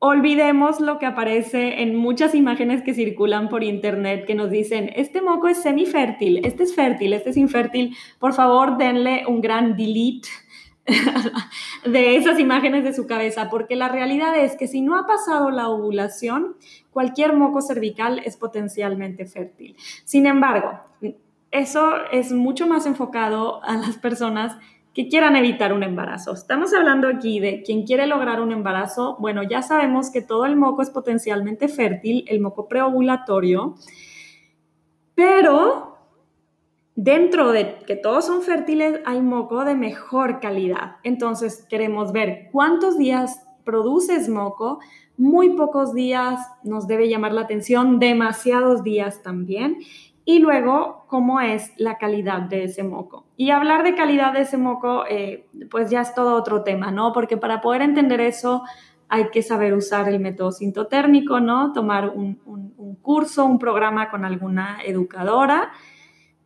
olvidemos 0.00 0.80
lo 0.80 0.98
que 0.98 1.06
aparece 1.06 1.82
en 1.82 1.94
muchas 1.94 2.34
imágenes 2.34 2.82
que 2.82 2.94
circulan 2.94 3.48
por 3.48 3.62
internet 3.62 4.24
que 4.26 4.34
nos 4.34 4.50
dicen, 4.50 4.90
este 4.96 5.20
moco 5.20 5.46
es 5.46 5.58
semifértil, 5.62 6.44
este 6.44 6.64
es 6.64 6.74
fértil, 6.74 7.12
este 7.12 7.30
es 7.30 7.36
infértil. 7.36 7.96
Por 8.18 8.32
favor, 8.32 8.78
denle 8.78 9.24
un 9.28 9.42
gran 9.42 9.76
delete 9.76 10.28
de 11.84 12.16
esas 12.16 12.40
imágenes 12.40 12.82
de 12.82 12.94
su 12.94 13.06
cabeza, 13.06 13.50
porque 13.50 13.76
la 13.76 13.88
realidad 13.88 14.36
es 14.38 14.56
que 14.56 14.68
si 14.68 14.80
no 14.80 14.98
ha 14.98 15.06
pasado 15.06 15.50
la 15.50 15.68
ovulación, 15.68 16.56
cualquier 16.90 17.34
moco 17.34 17.60
cervical 17.60 18.22
es 18.24 18.38
potencialmente 18.38 19.26
fértil. 19.26 19.76
Sin 20.04 20.24
embargo, 20.24 20.80
eso 21.50 21.92
es 22.10 22.32
mucho 22.32 22.66
más 22.66 22.86
enfocado 22.86 23.62
a 23.64 23.76
las 23.76 23.98
personas 23.98 24.56
que 25.00 25.08
quieran 25.08 25.34
evitar 25.34 25.72
un 25.72 25.82
embarazo. 25.82 26.34
Estamos 26.34 26.74
hablando 26.74 27.08
aquí 27.08 27.40
de 27.40 27.62
quien 27.62 27.86
quiere 27.86 28.06
lograr 28.06 28.42
un 28.42 28.52
embarazo. 28.52 29.16
Bueno, 29.18 29.42
ya 29.42 29.62
sabemos 29.62 30.10
que 30.10 30.20
todo 30.20 30.44
el 30.44 30.56
moco 30.56 30.82
es 30.82 30.90
potencialmente 30.90 31.68
fértil, 31.68 32.26
el 32.28 32.40
moco 32.40 32.68
preovulatorio, 32.68 33.76
pero 35.14 35.96
dentro 36.96 37.50
de 37.50 37.78
que 37.86 37.96
todos 37.96 38.26
son 38.26 38.42
fértiles 38.42 39.00
hay 39.06 39.22
moco 39.22 39.64
de 39.64 39.74
mejor 39.74 40.38
calidad. 40.38 40.96
Entonces 41.02 41.64
queremos 41.70 42.12
ver 42.12 42.50
cuántos 42.52 42.98
días 42.98 43.46
produces 43.64 44.28
moco, 44.28 44.80
muy 45.16 45.56
pocos 45.56 45.94
días 45.94 46.40
nos 46.62 46.86
debe 46.86 47.08
llamar 47.08 47.32
la 47.32 47.42
atención, 47.42 47.98
demasiados 48.00 48.82
días 48.82 49.22
también 49.22 49.78
y 50.30 50.38
luego 50.38 51.06
cómo 51.08 51.40
es 51.40 51.72
la 51.76 51.98
calidad 51.98 52.42
de 52.42 52.62
ese 52.62 52.84
moco. 52.84 53.26
Y 53.36 53.50
hablar 53.50 53.82
de 53.82 53.96
calidad 53.96 54.32
de 54.32 54.42
ese 54.42 54.58
moco, 54.58 55.04
eh, 55.10 55.48
pues 55.72 55.90
ya 55.90 56.02
es 56.02 56.14
todo 56.14 56.36
otro 56.36 56.62
tema, 56.62 56.92
¿no? 56.92 57.12
Porque 57.12 57.36
para 57.36 57.60
poder 57.60 57.82
entender 57.82 58.20
eso 58.20 58.62
hay 59.08 59.30
que 59.30 59.42
saber 59.42 59.74
usar 59.74 60.08
el 60.08 60.20
método 60.20 60.52
sintotérmico, 60.52 61.40
¿no? 61.40 61.72
Tomar 61.72 62.10
un, 62.10 62.38
curso, 63.02 63.44
un 63.44 63.58
programa 63.58 64.08
con 64.08 64.24
alguna 64.24 64.78
educadora 64.86 65.72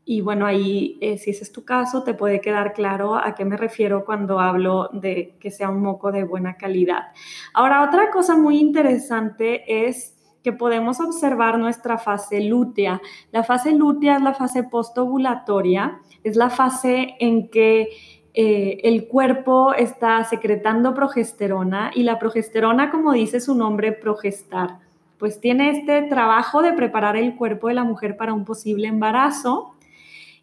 y 0.06 0.22
bueno, 0.22 0.46
ahí 0.46 0.96
eh, 1.02 1.18
si 1.18 1.32
ese 1.32 1.44
es 1.44 1.52
tu 1.52 1.66
caso, 1.66 2.04
te 2.04 2.14
puede 2.14 2.40
quedar 2.40 2.72
claro 2.72 3.16
a 3.16 3.34
qué 3.34 3.44
me 3.44 3.58
refiero 3.58 4.06
cuando 4.06 4.40
hablo 4.40 4.88
de 4.94 5.36
que 5.40 5.50
sea 5.50 5.68
un 5.68 5.82
moco 5.82 6.10
de 6.10 6.24
buena 6.24 6.56
calidad. 6.56 7.08
Ahora, 7.52 7.82
otra 7.82 8.10
cosa 8.10 8.34
muy 8.34 8.60
interesante 8.60 9.86
es 9.86 10.13
que 10.44 10.52
podemos 10.52 11.00
observar 11.00 11.58
nuestra 11.58 11.96
fase 11.96 12.42
lútea. 12.42 13.00
La 13.32 13.42
fase 13.42 13.72
lútea 13.72 14.16
es 14.16 14.22
la 14.22 14.34
fase 14.34 14.62
postovulatoria, 14.62 15.98
es 16.22 16.36
la 16.36 16.50
fase 16.50 17.16
en 17.18 17.48
que 17.48 17.88
eh, 18.34 18.80
el 18.84 19.08
cuerpo 19.08 19.72
está 19.72 20.22
secretando 20.24 20.92
progesterona 20.92 21.92
y 21.94 22.02
la 22.02 22.18
progesterona, 22.18 22.90
como 22.90 23.12
dice 23.12 23.40
su 23.40 23.54
nombre, 23.54 23.92
progestar, 23.92 24.80
pues 25.18 25.40
tiene 25.40 25.70
este 25.70 26.02
trabajo 26.02 26.60
de 26.60 26.74
preparar 26.74 27.16
el 27.16 27.36
cuerpo 27.36 27.68
de 27.68 27.74
la 27.74 27.84
mujer 27.84 28.18
para 28.18 28.34
un 28.34 28.44
posible 28.44 28.86
embarazo 28.86 29.74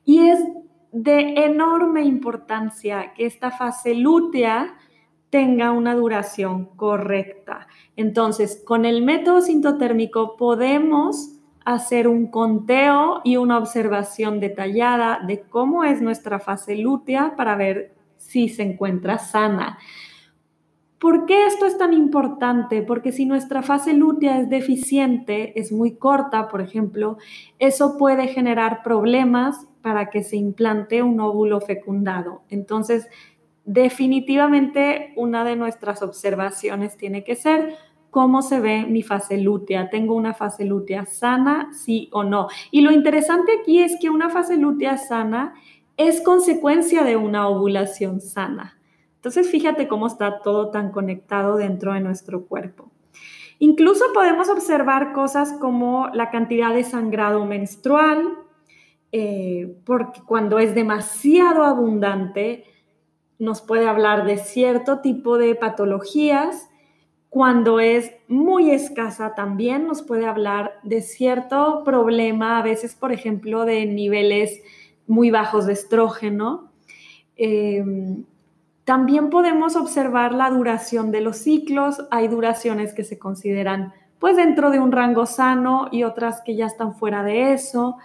y 0.03 0.29
es 0.29 0.39
de 0.91 1.46
enorme 1.46 2.01
importancia 2.03 3.13
que 3.13 3.27
esta 3.27 3.51
fase 3.51 3.93
lútea 3.93 4.74
tenga 5.32 5.72
una 5.72 5.96
duración 5.96 6.66
correcta. 6.76 7.68
Entonces, 7.96 8.62
con 8.64 8.86
el 8.86 9.02
método 9.02 9.42
sintotérmico 9.42 10.38
podemos 10.38 11.40
hacer 11.66 12.08
un 12.08 12.28
conteo 12.28 13.22
y 13.24 13.38
una 13.38 13.58
observación 13.58 14.40
detallada 14.40 15.20
de 15.26 15.42
cómo 15.42 15.84
es 15.84 16.02
nuestra 16.02 16.40
fase 16.40 16.76
lútea 16.76 17.36
para 17.36 17.56
ver 17.56 17.94
si 18.18 18.50
se 18.50 18.64
encuentra 18.64 19.18
sana. 19.18 19.80
¿Por 21.00 21.26
qué 21.26 21.48
esto 21.48 21.66
es 21.66 21.78
tan 21.78 21.94
importante? 21.94 22.84
Porque 22.84 23.12
si 23.12 23.26
nuestra 23.26 23.64
fase 23.64 23.94
lútea 23.94 24.40
es 24.40 24.50
deficiente, 24.50 25.60
es 25.60 25.72
muy 25.72 25.96
corta, 25.96 26.48
por 26.48 26.62
ejemplo, 26.62 27.18
eso 27.58 27.98
puede 27.98 28.28
generar 28.28 28.84
problemas 28.84 29.68
para 29.82 30.12
que 30.12 30.24
se 30.24 30.38
implante 30.38 31.02
un 31.02 31.20
óvulo 31.20 31.60
fecundado. 31.60 32.44
Entonces, 32.50 33.08
definitivamente 33.72 35.13
una 35.16 35.46
de 35.46 35.56
nuestras 35.56 36.01
observaciones 36.01 36.98
tiene 36.98 37.24
que 37.24 37.36
ser 37.36 37.75
cómo 38.10 38.42
se 38.42 38.60
ve 38.60 38.86
mi 38.86 39.01
fase 39.01 39.38
lútea. 39.38 39.90
¿Tengo 39.90 40.13
una 40.16 40.34
fase 40.34 40.66
lútea 40.66 41.06
sana, 41.06 41.72
sí 41.74 42.10
o 42.12 42.25
no? 42.25 42.50
Y 42.72 42.82
lo 42.82 42.92
interesante 42.92 43.54
aquí 43.62 43.82
es 43.82 43.98
que 44.01 44.10
una 44.10 44.30
fase 44.30 44.58
lútea 44.58 44.98
sana 44.98 45.54
es 45.96 46.20
consecuencia 46.22 47.04
de 47.04 47.16
una 47.16 47.48
ovulación 47.48 48.20
sana. 48.20 48.78
Entonces, 49.16 49.50
fíjate 49.50 49.88
cómo 49.88 50.08
está 50.08 50.40
todo 50.40 50.70
tan 50.72 50.92
conectado 50.92 51.56
dentro 51.56 51.94
de 51.94 52.01
nuestro 52.01 52.48
cuerpo. 52.48 52.92
Incluso 53.60 54.04
podemos 54.13 54.50
observar 54.50 55.13
cosas 55.13 55.54
como 55.62 56.10
la 56.13 56.30
cantidad 56.30 56.74
de 56.74 56.84
sangrado 56.84 57.46
menstrual, 57.46 58.34
eh, 59.13 59.78
porque 59.86 60.22
cuando 60.25 60.60
es 60.60 60.75
demasiado 60.75 61.63
abundante 61.63 62.66
nos 63.41 63.63
puede 63.63 63.88
hablar 63.88 64.25
de 64.27 64.38
cierto 64.38 65.00
tipo 65.00 65.39
de 65.39 65.55
patologías, 65.55 66.69
cuando 67.27 67.79
es 67.79 68.12
muy 68.27 68.69
escasa 68.69 69.33
también 69.33 69.88
nos 69.88 70.03
puede 70.03 70.27
hablar 70.27 70.79
de 70.83 71.01
cierto 71.01 71.83
problema, 71.83 72.60
a 72.60 72.62
veces, 72.62 72.93
por 72.93 73.12
ejemplo, 73.12 73.65
de 73.65 73.88
niveles 73.88 74.62
muy 75.07 75.31
bajos 75.31 75.65
de 75.65 75.74
estrógeno. 75.74 76.71
Em, 77.36 78.25
también 78.84 79.32
podemos 79.32 79.75
observar 79.75 80.36
la 80.36 80.51
duración 80.51 81.10
de 81.10 81.21
los 81.21 81.38
ciclos. 81.38 82.06
Hay 82.12 82.27
duraciones 82.27 82.93
que 82.93 83.04
se 83.04 83.17
consideran 83.17 83.91
pues 84.19 84.36
dentro 84.36 84.69
de 84.69 84.80
un 84.80 84.91
rango 84.91 85.25
sano 85.25 85.88
y 85.91 86.04
otras 86.04 86.41
que 86.41 86.56
ya 86.56 86.67
están 86.67 86.93
fuera 86.93 87.23
de 87.23 87.54
eso. 87.54 87.97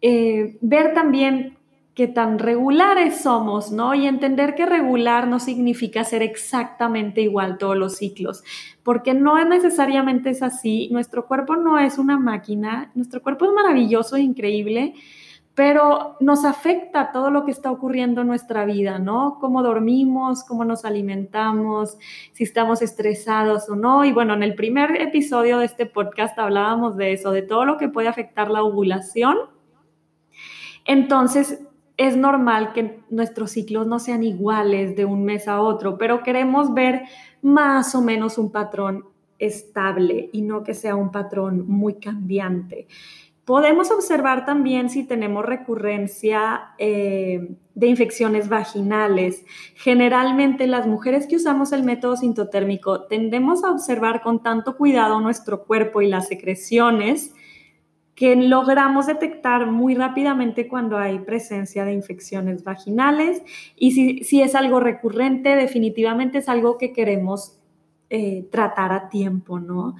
Eh, 0.00 0.58
ver 0.60 0.92
también 0.92 1.56
qué 2.02 2.08
tan 2.08 2.40
regulares 2.40 3.20
somos, 3.20 3.70
¿no? 3.70 3.94
Y 3.94 4.08
entender 4.08 4.56
que 4.56 4.66
regular 4.66 5.28
no 5.28 5.38
significa 5.38 6.02
ser 6.02 6.20
exactamente 6.20 7.20
igual 7.20 7.58
todos 7.58 7.76
los 7.76 7.94
ciclos, 7.94 8.42
porque 8.82 9.14
no 9.14 9.38
es 9.38 9.46
necesariamente 9.46 10.30
es 10.30 10.42
así. 10.42 10.88
Nuestro 10.90 11.28
cuerpo 11.28 11.54
no 11.54 11.78
es 11.78 11.98
una 11.98 12.18
máquina, 12.18 12.90
nuestro 12.96 13.22
cuerpo 13.22 13.44
es 13.44 13.52
maravilloso 13.52 14.16
e 14.16 14.22
increíble 14.22 14.94
pero 15.54 16.16
nos 16.18 16.44
afecta 16.44 17.12
todo 17.12 17.30
lo 17.30 17.44
que 17.44 17.52
está 17.52 17.70
ocurriendo 17.70 18.22
en 18.22 18.26
nuestra 18.26 18.64
vida, 18.64 18.98
¿no? 18.98 19.36
Cómo 19.38 19.62
dormimos, 19.62 20.42
cómo 20.42 20.64
nos 20.64 20.84
alimentamos, 20.84 21.98
si 22.32 22.42
estamos 22.42 22.82
estresados 22.82 23.68
o 23.68 23.76
no. 23.76 24.04
Y 24.04 24.12
bueno, 24.12 24.34
en 24.34 24.42
el 24.42 24.54
primer 24.56 25.00
episodio 25.00 25.58
de 25.58 25.66
este 25.66 25.86
podcast 25.86 26.36
hablábamos 26.38 26.96
de 26.96 27.12
eso, 27.12 27.30
de 27.30 27.42
todo 27.42 27.64
lo 27.64 27.76
que 27.76 27.90
puede 27.90 28.08
afectar 28.08 28.50
la 28.50 28.64
ovulación. 28.64 29.36
Entonces, 30.86 31.60
es 31.96 32.16
normal 32.16 32.72
que 32.72 33.00
nuestros 33.10 33.50
ciclos 33.52 33.86
no 33.86 33.98
sean 33.98 34.22
iguales 34.22 34.96
de 34.96 35.04
un 35.04 35.24
mes 35.24 35.48
a 35.48 35.60
otro, 35.60 35.98
pero 35.98 36.22
queremos 36.22 36.74
ver 36.74 37.02
más 37.42 37.94
o 37.94 38.00
menos 38.00 38.38
un 38.38 38.50
patrón 38.50 39.04
estable 39.38 40.30
y 40.32 40.42
no 40.42 40.62
que 40.62 40.74
sea 40.74 40.94
un 40.94 41.10
patrón 41.10 41.66
muy 41.66 41.94
cambiante. 41.94 42.86
Podemos 43.44 43.90
observar 43.90 44.44
también 44.44 44.88
si 44.88 45.02
tenemos 45.02 45.44
recurrencia 45.44 46.74
eh, 46.78 47.56
de 47.74 47.86
infecciones 47.88 48.48
vaginales. 48.48 49.44
Generalmente 49.74 50.68
las 50.68 50.86
mujeres 50.86 51.26
que 51.26 51.36
usamos 51.36 51.72
el 51.72 51.82
método 51.82 52.16
sintotérmico 52.16 53.02
tendemos 53.06 53.64
a 53.64 53.72
observar 53.72 54.22
con 54.22 54.44
tanto 54.44 54.76
cuidado 54.76 55.20
nuestro 55.20 55.64
cuerpo 55.64 56.02
y 56.02 56.08
las 56.08 56.28
secreciones 56.28 57.34
que 58.14 58.36
logramos 58.36 59.06
detectar 59.06 59.66
muy 59.66 59.94
rápidamente 59.94 60.68
cuando 60.68 60.98
hay 60.98 61.18
presencia 61.20 61.84
de 61.84 61.92
infecciones 61.92 62.62
vaginales 62.62 63.42
y 63.76 63.92
si, 63.92 64.24
si 64.24 64.42
es 64.42 64.54
algo 64.54 64.80
recurrente, 64.80 65.56
definitivamente 65.56 66.38
es 66.38 66.48
algo 66.48 66.76
que 66.76 66.92
queremos 66.92 67.58
eh, 68.10 68.46
tratar 68.50 68.92
a 68.92 69.08
tiempo, 69.08 69.58
¿no? 69.58 69.96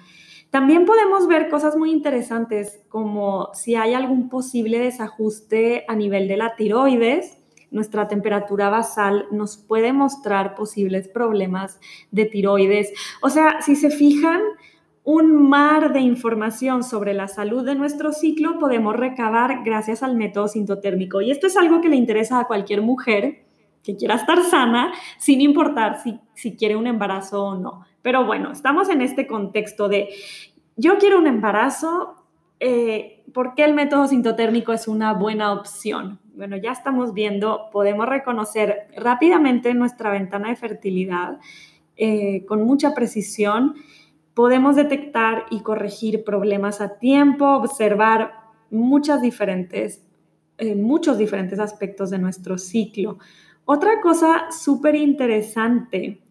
También 0.50 0.84
podemos 0.84 1.26
ver 1.26 1.48
cosas 1.48 1.78
muy 1.78 1.90
interesantes 1.90 2.82
como 2.90 3.48
si 3.54 3.74
hay 3.74 3.94
algún 3.94 4.28
posible 4.28 4.78
desajuste 4.80 5.86
a 5.88 5.96
nivel 5.96 6.28
de 6.28 6.36
la 6.36 6.54
tiroides. 6.54 7.38
Nuestra 7.70 8.08
temperatura 8.08 8.68
basal 8.68 9.28
nos 9.30 9.56
puede 9.56 9.94
mostrar 9.94 10.54
posibles 10.54 11.08
problemas 11.08 11.80
de 12.10 12.26
tiroides. 12.26 12.92
O 13.22 13.30
sea, 13.30 13.62
si 13.62 13.76
se 13.76 13.88
fijan, 13.88 14.42
un 15.04 15.48
mar 15.48 15.92
de 15.92 16.00
información 16.00 16.84
sobre 16.84 17.12
la 17.12 17.26
salud 17.28 17.64
de 17.64 17.74
nuestro 17.74 18.12
ciclo 18.12 18.58
podemos 18.58 18.94
recabar 18.94 19.64
gracias 19.64 20.02
al 20.02 20.16
método 20.16 20.48
sintotérmico. 20.48 21.20
Y 21.20 21.30
esto 21.30 21.46
es 21.46 21.56
algo 21.56 21.80
que 21.80 21.88
le 21.88 21.96
interesa 21.96 22.38
a 22.38 22.46
cualquier 22.46 22.82
mujer 22.82 23.44
que 23.82 23.96
quiera 23.96 24.14
estar 24.14 24.42
sana, 24.44 24.92
sin 25.18 25.40
importar 25.40 26.00
si, 26.00 26.20
si 26.34 26.56
quiere 26.56 26.76
un 26.76 26.86
embarazo 26.86 27.44
o 27.44 27.58
no. 27.58 27.84
Pero 28.00 28.24
bueno, 28.24 28.52
estamos 28.52 28.88
en 28.88 29.00
este 29.00 29.26
contexto 29.26 29.88
de 29.88 30.10
yo 30.76 30.98
quiero 30.98 31.18
un 31.18 31.26
embarazo, 31.26 32.14
eh, 32.60 33.24
¿por 33.34 33.54
qué 33.54 33.64
el 33.64 33.74
método 33.74 34.06
sintotérmico 34.06 34.72
es 34.72 34.88
una 34.88 35.12
buena 35.14 35.52
opción? 35.52 36.20
Bueno, 36.34 36.56
ya 36.56 36.72
estamos 36.72 37.12
viendo, 37.12 37.68
podemos 37.72 38.08
reconocer 38.08 38.86
rápidamente 38.96 39.74
nuestra 39.74 40.10
ventana 40.10 40.48
de 40.48 40.56
fertilidad 40.56 41.38
eh, 41.96 42.44
con 42.46 42.64
mucha 42.64 42.94
precisión, 42.94 43.74
podemos 44.34 44.76
detectar 44.76 45.46
y 45.50 45.60
corregir 45.60 46.24
problemas 46.24 46.80
a 46.80 46.98
tiempo, 46.98 47.46
observar 47.46 48.32
muchas 48.70 49.20
diferentes, 49.20 50.02
eh, 50.58 50.74
muchos 50.74 51.18
diferentes 51.18 51.58
aspectos 51.58 52.10
de 52.10 52.18
nuestro 52.18 52.58
ciclo. 52.58 53.18
Otra 53.64 54.00
cosa 54.00 54.46
súper 54.50 54.94
interesante 54.96 56.22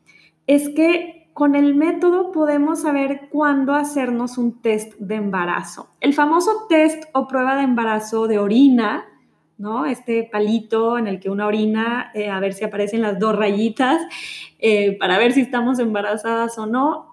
es 0.48 0.70
que 0.70 1.30
con 1.34 1.56
el 1.56 1.76
método 1.76 2.32
podemos 2.32 2.82
saber 2.82 3.30
cuándo 3.32 3.74
hacernos 3.74 4.38
un 4.38 4.62
test 4.62 4.94
de 5.00 5.16
embarazo. 5.16 5.90
El 6.02 6.14
famoso 6.14 6.66
test 6.68 7.06
o 7.14 7.28
prueba 7.28 7.56
de 7.56 7.64
embarazo 7.64 8.28
de 8.28 8.38
orina, 8.38 9.06
¿no? 9.58 9.86
Este 9.86 10.28
palito 10.30 10.98
en 10.98 11.08
el 11.08 11.20
que 11.20 11.30
una 11.30 11.48
orina, 11.48 12.12
eh, 12.14 12.30
a 12.30 12.40
ver 12.40 12.54
si 12.54 12.66
aparecen 12.66 13.02
las 13.02 13.18
dos 13.18 13.36
rayitas, 13.36 14.02
eh, 14.60 14.98
para 15.00 15.18
ver 15.18 15.32
si 15.32 15.42
estamos 15.42 15.80
embarazadas 15.80 16.58
o 16.58 16.66
no, 16.66 17.11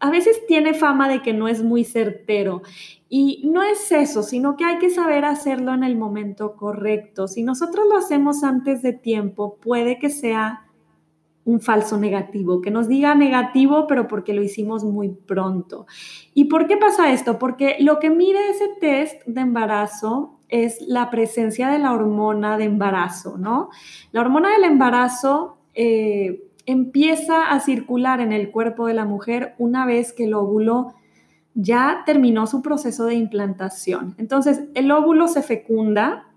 a 0.00 0.10
veces 0.10 0.46
tiene 0.46 0.74
fama 0.74 1.08
de 1.08 1.22
que 1.22 1.32
no 1.32 1.48
es 1.48 1.62
muy 1.62 1.84
certero. 1.84 2.62
Y 3.08 3.42
no 3.44 3.62
es 3.62 3.92
eso, 3.92 4.22
sino 4.22 4.56
que 4.56 4.64
hay 4.64 4.78
que 4.78 4.90
saber 4.90 5.24
hacerlo 5.24 5.72
en 5.72 5.84
el 5.84 5.96
momento 5.96 6.56
correcto. 6.56 7.28
Si 7.28 7.42
nosotros 7.42 7.86
lo 7.88 7.96
hacemos 7.96 8.42
antes 8.42 8.82
de 8.82 8.92
tiempo, 8.92 9.56
puede 9.60 9.98
que 9.98 10.10
sea 10.10 10.66
un 11.44 11.60
falso 11.60 11.96
negativo, 11.96 12.60
que 12.60 12.72
nos 12.72 12.88
diga 12.88 13.14
negativo, 13.14 13.86
pero 13.86 14.08
porque 14.08 14.34
lo 14.34 14.42
hicimos 14.42 14.82
muy 14.82 15.10
pronto. 15.10 15.86
¿Y 16.34 16.46
por 16.46 16.66
qué 16.66 16.76
pasa 16.76 17.12
esto? 17.12 17.38
Porque 17.38 17.76
lo 17.78 18.00
que 18.00 18.10
mide 18.10 18.50
ese 18.50 18.68
test 18.80 19.24
de 19.26 19.42
embarazo 19.42 20.40
es 20.48 20.80
la 20.82 21.08
presencia 21.08 21.68
de 21.68 21.78
la 21.78 21.92
hormona 21.92 22.58
de 22.58 22.64
embarazo, 22.64 23.38
¿no? 23.38 23.70
La 24.10 24.22
hormona 24.22 24.50
del 24.50 24.64
embarazo 24.64 25.58
eh, 25.74 26.45
empieza 26.66 27.50
a 27.50 27.60
circular 27.60 28.20
en 28.20 28.32
el 28.32 28.50
cuerpo 28.50 28.86
de 28.86 28.94
la 28.94 29.04
mujer 29.04 29.54
una 29.58 29.86
vez 29.86 30.12
que 30.12 30.24
el 30.24 30.34
óvulo 30.34 30.94
ya 31.54 32.02
terminó 32.04 32.46
su 32.46 32.60
proceso 32.60 33.06
de 33.06 33.14
implantación. 33.14 34.14
Entonces, 34.18 34.64
el 34.74 34.90
óvulo 34.90 35.26
se 35.28 35.42
fecunda, 35.42 36.28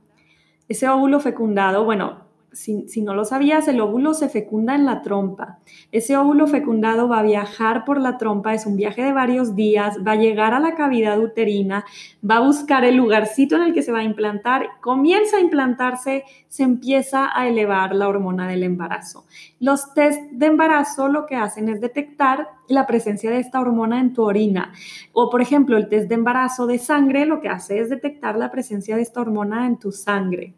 ese 0.69 0.87
óvulo 0.87 1.19
fecundado, 1.19 1.83
bueno, 1.83 2.28
si, 2.51 3.01
no 3.01 3.13
lo 3.13 3.25
sabías, 3.25 3.67
el 3.67 3.79
óvulo 3.79 4.13
se 4.13 4.29
fecunda 4.29 4.75
en 4.75 4.85
la 4.85 5.01
trompa. 5.01 5.59
Ese 5.91 6.17
óvulo 6.17 6.47
fecundado 6.47 7.07
va 7.07 7.19
a 7.19 7.23
viajar 7.23 7.85
por 7.85 7.99
la 7.99 8.17
trompa, 8.17 8.53
es 8.53 8.65
un 8.65 8.75
viaje 8.75 9.03
de 9.03 9.13
varios 9.13 9.55
días, 9.55 9.97
va 10.05 10.13
a 10.13 10.15
llegar 10.15 10.53
a 10.53 10.59
la 10.59 10.75
cavidad 10.75 11.19
uterina, 11.19 11.85
va 12.27 12.37
a 12.37 12.41
buscar 12.41 12.83
el 12.85 12.95
lugarcito 12.95 13.55
en 13.55 13.63
el 13.63 13.73
que 13.73 13.83
se 13.83 13.91
va 13.91 13.99
a 13.99 14.03
implantar, 14.03 14.67
comienza 14.81 15.37
a 15.37 15.41
implantarse, 15.41 16.23
se 16.47 16.63
empieza 16.63 17.29
a 17.33 17.47
elevar 17.47 17.93
la 17.93 18.07
hormona 18.07 18.47
del 18.47 18.63
embarazo. 18.63 19.25
Los 19.59 19.93
test 19.93 20.21
de 20.31 20.47
embarazo 20.47 21.07
lo 21.07 21.25
que 21.25 21.35
hacen 21.35 21.69
es 21.69 21.81
detectar 21.81 22.49
la 22.67 22.87
presencia 22.87 23.29
de 23.31 23.39
esta 23.39 23.59
hormona 23.59 23.99
en 23.99 24.13
tu 24.13 24.23
orina. 24.23 24.73
O, 25.13 25.29
por 25.29 25.41
ejemplo, 25.41 25.77
el 25.77 25.87
test 25.87 26.07
de 26.07 26.15
embarazo 26.15 26.67
de 26.67 26.79
sangre 26.79 27.25
lo 27.25 27.41
que 27.41 27.49
hace 27.49 27.79
es 27.79 27.89
detectar 27.89 28.37
la 28.37 28.51
presencia 28.51 28.95
de 28.95 29.01
esta 29.01 29.21
hormona 29.21 29.65
en 29.65 29.77
tu 29.77 29.91
sangre. 29.91 30.53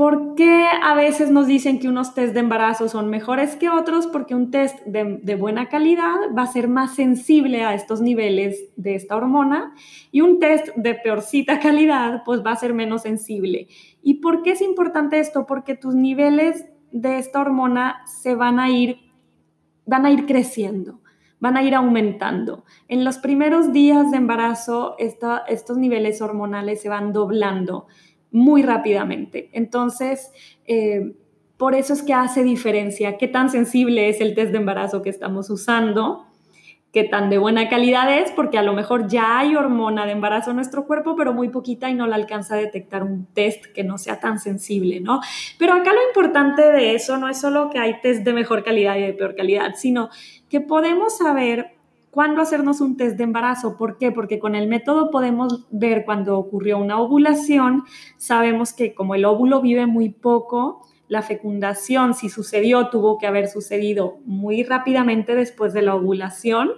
¿Por 0.00 0.34
qué 0.34 0.64
a 0.82 0.94
veces 0.94 1.30
nos 1.30 1.46
dicen 1.46 1.78
que 1.78 1.86
unos 1.86 2.14
test 2.14 2.32
de 2.32 2.40
embarazo 2.40 2.88
son 2.88 3.10
mejores 3.10 3.54
que 3.54 3.68
otros? 3.68 4.06
Porque 4.06 4.34
un 4.34 4.50
test 4.50 4.80
de, 4.86 5.34
buena 5.34 5.68
calidad 5.68 6.14
va 6.34 6.44
a 6.44 6.46
ser 6.46 6.68
más 6.68 6.94
sensible 6.94 7.64
a 7.64 7.74
estos 7.74 8.00
niveles 8.00 8.72
de 8.76 8.94
esta 8.94 9.14
hormona 9.14 9.74
y 10.10 10.22
un 10.22 10.40
test 10.40 10.68
de 10.74 10.94
peorcita 10.94 11.58
calidad 11.60 12.22
pues 12.24 12.42
va 12.42 12.52
a 12.52 12.56
ser 12.56 12.72
menos 12.72 13.02
sensible. 13.02 13.68
¿Y 14.02 14.22
por 14.22 14.40
qué 14.40 14.52
es 14.52 14.62
importante 14.62 15.20
esto? 15.20 15.44
Porque 15.44 15.74
tus 15.74 15.94
niveles 15.94 16.64
de 16.92 17.18
esta 17.18 17.38
hormona 17.38 18.00
se 18.06 18.34
van 18.34 18.58
a 18.58 18.70
ir, 18.70 19.00
van 19.84 20.06
a 20.06 20.10
ir 20.10 20.24
creciendo 20.24 21.02
van 21.42 21.56
a 21.56 21.62
ir 21.62 21.74
aumentando. 21.74 22.64
En 22.86 23.02
los 23.02 23.16
primeros 23.16 23.72
días 23.72 24.10
de 24.10 24.18
embarazo, 24.18 24.94
estos 24.98 25.78
niveles 25.78 26.20
hormonales 26.20 26.82
se 26.82 26.90
van 26.90 27.14
doblando 27.14 27.86
muy 28.32 28.62
rápidamente. 28.62 29.50
Entonces, 29.52 30.32
eh, 30.66 31.12
por 31.56 31.74
eso 31.74 31.92
es 31.92 32.02
que 32.02 32.14
hace 32.14 32.42
diferencia 32.42 33.18
qué 33.18 33.28
tan 33.28 33.50
sensible 33.50 34.08
es 34.08 34.20
el 34.20 34.34
test 34.34 34.52
de 34.52 34.58
embarazo 34.58 35.02
que 35.02 35.10
estamos 35.10 35.50
usando, 35.50 36.26
qué 36.92 37.04
tan 37.04 37.30
de 37.30 37.38
buena 37.38 37.68
calidad 37.68 38.18
es, 38.18 38.30
porque 38.32 38.58
a 38.58 38.62
lo 38.62 38.72
mejor 38.72 39.08
ya 39.08 39.38
hay 39.38 39.54
hormona 39.54 40.06
de 40.06 40.12
embarazo 40.12 40.50
en 40.50 40.56
nuestro 40.56 40.86
cuerpo, 40.86 41.14
pero 41.16 41.32
muy 41.32 41.50
poquita 41.50 41.88
y 41.88 41.94
no 41.94 42.06
la 42.06 42.16
alcanza 42.16 42.54
a 42.54 42.58
detectar 42.58 43.02
un 43.02 43.26
test 43.26 43.66
que 43.66 43.84
no 43.84 43.98
sea 43.98 44.18
tan 44.20 44.38
sensible, 44.38 45.00
¿no? 45.00 45.20
Pero 45.58 45.74
acá 45.74 45.92
lo 45.92 46.02
importante 46.08 46.62
de 46.62 46.94
eso 46.94 47.16
no 47.16 47.28
es 47.28 47.38
solo 47.38 47.70
que 47.70 47.78
hay 47.78 48.00
test 48.00 48.24
de 48.24 48.32
mejor 48.32 48.64
calidad 48.64 48.96
y 48.96 49.02
de 49.02 49.12
peor 49.12 49.36
calidad, 49.36 49.74
sino 49.76 50.08
que 50.48 50.60
podemos 50.60 51.18
saber 51.18 51.79
¿Cuándo 52.10 52.42
hacernos 52.42 52.80
un 52.80 52.96
test 52.96 53.16
de 53.16 53.24
embarazo? 53.24 53.76
¿Por 53.76 53.96
qué? 53.96 54.10
Porque 54.10 54.40
con 54.40 54.56
el 54.56 54.68
método 54.68 55.10
podemos 55.10 55.66
ver 55.70 56.04
cuando 56.04 56.38
ocurrió 56.38 56.78
una 56.78 57.00
ovulación, 57.00 57.84
sabemos 58.16 58.72
que 58.72 58.94
como 58.94 59.14
el 59.14 59.24
óvulo 59.24 59.60
vive 59.60 59.86
muy 59.86 60.08
poco, 60.08 60.82
la 61.06 61.22
fecundación, 61.22 62.14
si 62.14 62.28
sucedió, 62.28 62.88
tuvo 62.88 63.18
que 63.18 63.26
haber 63.26 63.48
sucedido 63.48 64.18
muy 64.24 64.62
rápidamente 64.64 65.34
después 65.34 65.72
de 65.72 65.82
la 65.82 65.94
ovulación. 65.94 66.70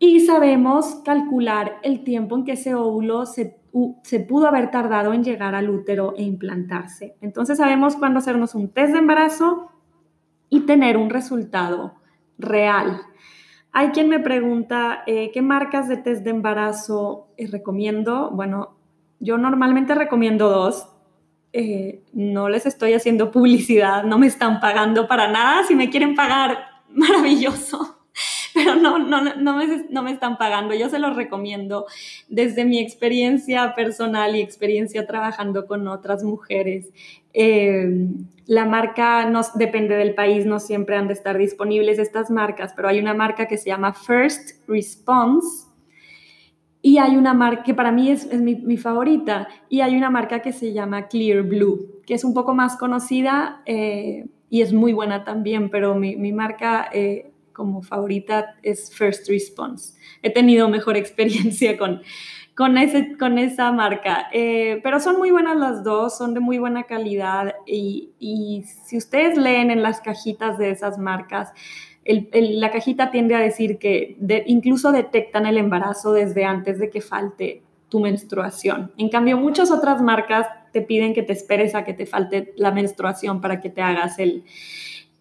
Y 0.00 0.20
sabemos 0.20 0.96
calcular 1.04 1.78
el 1.82 2.04
tiempo 2.04 2.36
en 2.36 2.44
que 2.44 2.52
ese 2.52 2.74
óvulo 2.74 3.26
se, 3.26 3.56
se 4.02 4.20
pudo 4.20 4.46
haber 4.46 4.70
tardado 4.70 5.12
en 5.12 5.24
llegar 5.24 5.54
al 5.54 5.70
útero 5.70 6.14
e 6.16 6.22
implantarse. 6.22 7.16
Entonces 7.20 7.58
sabemos 7.58 7.96
cuándo 7.96 8.18
hacernos 8.18 8.54
un 8.54 8.68
test 8.68 8.92
de 8.92 8.98
embarazo 8.98 9.70
y 10.48 10.60
tener 10.60 10.96
un 10.96 11.10
resultado 11.10 11.94
real. 12.38 13.00
Hay 13.78 13.90
quien 13.90 14.08
me 14.08 14.18
pregunta 14.18 15.04
eh, 15.06 15.30
qué 15.32 15.40
marcas 15.40 15.86
de 15.86 15.98
test 15.98 16.24
de 16.24 16.30
embarazo 16.30 17.28
eh, 17.36 17.46
recomiendo. 17.46 18.28
Bueno, 18.32 18.76
yo 19.20 19.38
normalmente 19.38 19.94
recomiendo 19.94 20.48
dos. 20.48 20.88
Eh, 21.52 22.02
no 22.12 22.48
les 22.48 22.66
estoy 22.66 22.94
haciendo 22.94 23.30
publicidad, 23.30 24.02
no 24.02 24.18
me 24.18 24.26
están 24.26 24.58
pagando 24.58 25.06
para 25.06 25.30
nada. 25.30 25.62
Si 25.62 25.76
me 25.76 25.90
quieren 25.90 26.16
pagar, 26.16 26.58
maravilloso. 26.88 28.00
Pero 28.52 28.74
no, 28.74 28.98
no, 28.98 29.22
no, 29.36 29.56
me, 29.56 29.84
no 29.90 30.02
me 30.02 30.10
están 30.10 30.38
pagando. 30.38 30.74
Yo 30.74 30.88
se 30.88 30.98
los 30.98 31.14
recomiendo 31.14 31.86
desde 32.26 32.64
mi 32.64 32.80
experiencia 32.80 33.76
personal 33.76 34.34
y 34.34 34.40
experiencia 34.40 35.06
trabajando 35.06 35.68
con 35.68 35.86
otras 35.86 36.24
mujeres. 36.24 36.88
La 38.48 38.64
marca 38.64 39.28
no, 39.28 39.42
depende 39.56 39.94
del 39.94 40.14
país, 40.14 40.46
no 40.46 40.58
siempre 40.58 40.96
han 40.96 41.06
de 41.06 41.12
estar 41.12 41.36
disponibles 41.36 41.98
estas 41.98 42.30
marcas, 42.30 42.72
pero 42.74 42.88
hay 42.88 42.98
una 42.98 43.12
marca 43.12 43.46
que 43.46 43.58
se 43.58 43.68
llama 43.68 43.92
First 43.92 44.66
Response 44.66 45.66
y 46.80 46.96
hay 46.96 47.16
una 47.16 47.34
marca 47.34 47.62
que 47.62 47.74
para 47.74 47.92
mí 47.92 48.10
es, 48.10 48.26
mi, 48.32 48.78
favorita 48.78 49.48
y 49.68 49.82
hay 49.82 49.98
una 49.98 50.08
marca 50.08 50.40
que 50.40 50.54
se 50.54 50.72
llama 50.72 51.08
Clear 51.08 51.42
Blue, 51.42 52.00
que 52.06 52.14
es 52.14 52.24
un 52.24 52.32
poco 52.32 52.54
más 52.54 52.78
conocida 52.78 53.60
eh, 53.66 54.24
y 54.48 54.62
es 54.62 54.72
muy 54.72 54.94
buena 54.94 55.24
también, 55.24 55.68
pero 55.68 55.94
mi, 55.94 56.32
marca 56.32 56.88
eh, 56.90 57.30
como 57.52 57.82
favorita 57.82 58.56
es 58.62 58.96
First 58.96 59.28
Response. 59.28 59.94
He 60.22 60.30
tenido 60.30 60.70
mejor 60.70 60.96
experiencia 60.96 61.76
con, 61.76 62.00
con, 62.58 62.76
ese, 62.76 63.16
con 63.16 63.38
esa 63.38 63.70
marca. 63.70 64.26
Eh, 64.32 64.80
pero 64.82 64.98
son 64.98 65.16
muy 65.16 65.30
buenas 65.30 65.56
las 65.56 65.84
dos, 65.84 66.18
son 66.18 66.34
de 66.34 66.40
muy 66.40 66.58
buena 66.58 66.82
calidad 66.82 67.54
y, 67.64 68.10
y 68.18 68.64
si 68.84 68.96
ustedes 68.96 69.38
leen 69.38 69.70
en 69.70 69.80
las 69.80 70.00
cajitas 70.00 70.58
de 70.58 70.72
esas 70.72 70.98
marcas, 70.98 71.52
la 72.04 72.72
cajita 72.72 73.12
tiende 73.12 73.36
a 73.36 73.38
decir 73.38 73.78
que 73.78 74.16
incluso 74.46 74.90
detectan 74.90 75.46
el 75.46 75.56
embarazo 75.56 76.12
desde 76.12 76.44
antes 76.44 76.80
de 76.80 76.90
que 76.90 77.00
falte 77.00 77.62
tu 77.88 78.00
menstruación. 78.00 78.90
En 78.96 79.08
cambio, 79.08 79.36
muchas 79.36 79.70
otras 79.70 80.02
marcas 80.02 80.48
te 80.72 80.82
piden 80.82 81.14
que 81.14 81.22
te 81.22 81.34
esperes 81.34 81.76
a 81.76 81.84
que 81.84 81.94
te 81.94 82.06
falte 82.06 82.54
la 82.56 82.72
menstruación 82.72 83.40
para 83.40 83.60
que 83.60 83.70
te 83.70 83.82
hagas 83.82 84.18
el, 84.18 84.42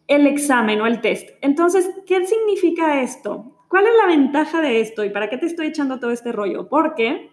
el 0.08 0.26
examen 0.26 0.82
o 0.82 0.88
el 0.88 1.02
test. 1.02 1.30
Entonces, 1.42 1.88
¿qué 2.08 2.26
significa 2.26 3.00
esto? 3.00 3.57
¿Cuál 3.68 3.86
es 3.86 3.94
la 4.02 4.08
ventaja 4.08 4.62
de 4.62 4.80
esto 4.80 5.04
y 5.04 5.10
para 5.10 5.30
qué 5.30 5.38
te 5.38 5.46
estoy 5.46 5.68
echando 5.68 6.00
todo 6.00 6.12
este 6.12 6.32
rollo? 6.32 6.68
Porque 6.70 7.32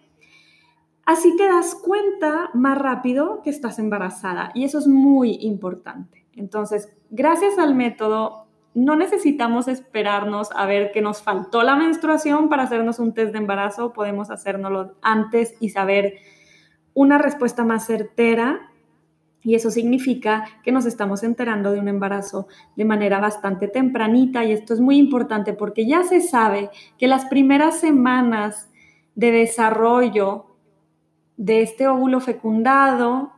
así 1.05 1.35
te 1.37 1.47
das 1.47 1.75
cuenta 1.75 2.49
más 2.53 2.77
rápido 2.77 3.41
que 3.41 3.49
estás 3.49 3.79
embarazada 3.79 4.51
y 4.53 4.65
eso 4.65 4.79
es 4.79 4.87
muy 4.87 5.37
importante. 5.41 6.25
Entonces, 6.35 6.93
gracias 7.09 7.57
al 7.57 7.75
método, 7.75 8.47
no 8.73 8.97
necesitamos 8.97 9.69
esperarnos 9.69 10.49
a 10.53 10.65
ver 10.65 10.91
que 10.91 11.01
nos 11.01 11.21
faltó 11.21 11.63
la 11.63 11.77
menstruación 11.77 12.49
para 12.49 12.63
hacernos 12.63 12.99
un 12.99 13.13
test 13.13 13.31
de 13.31 13.37
embarazo, 13.37 13.93
podemos 13.93 14.29
hacérnoslo 14.29 14.95
antes 15.01 15.55
y 15.61 15.69
saber 15.69 16.15
una 16.93 17.17
respuesta 17.17 17.63
más 17.63 17.85
certera 17.87 18.71
y 19.45 19.53
eso 19.53 19.69
significa 19.69 20.43
que 20.63 20.71
nos 20.71 20.87
estamos 20.87 21.21
enterando 21.23 21.71
de 21.71 21.79
un 21.79 21.87
embarazo 21.87 22.47
de 22.75 22.83
manera 22.83 23.19
bastante 23.19 23.67
tempranita 23.67 24.43
y 24.43 24.51
esto 24.51 24.73
es 24.73 24.81
muy 24.81 24.97
importante 24.97 25.53
porque 25.53 25.85
ya 25.85 26.03
se 26.03 26.19
sabe 26.19 26.71
que 26.97 27.07
las 27.07 27.25
primeras 27.25 27.79
semanas 27.79 28.71
de 29.13 29.31
desarrollo 29.31 30.47
de 31.37 31.61
este 31.61 31.87
óvulo 31.87 32.19
fecundado, 32.21 33.33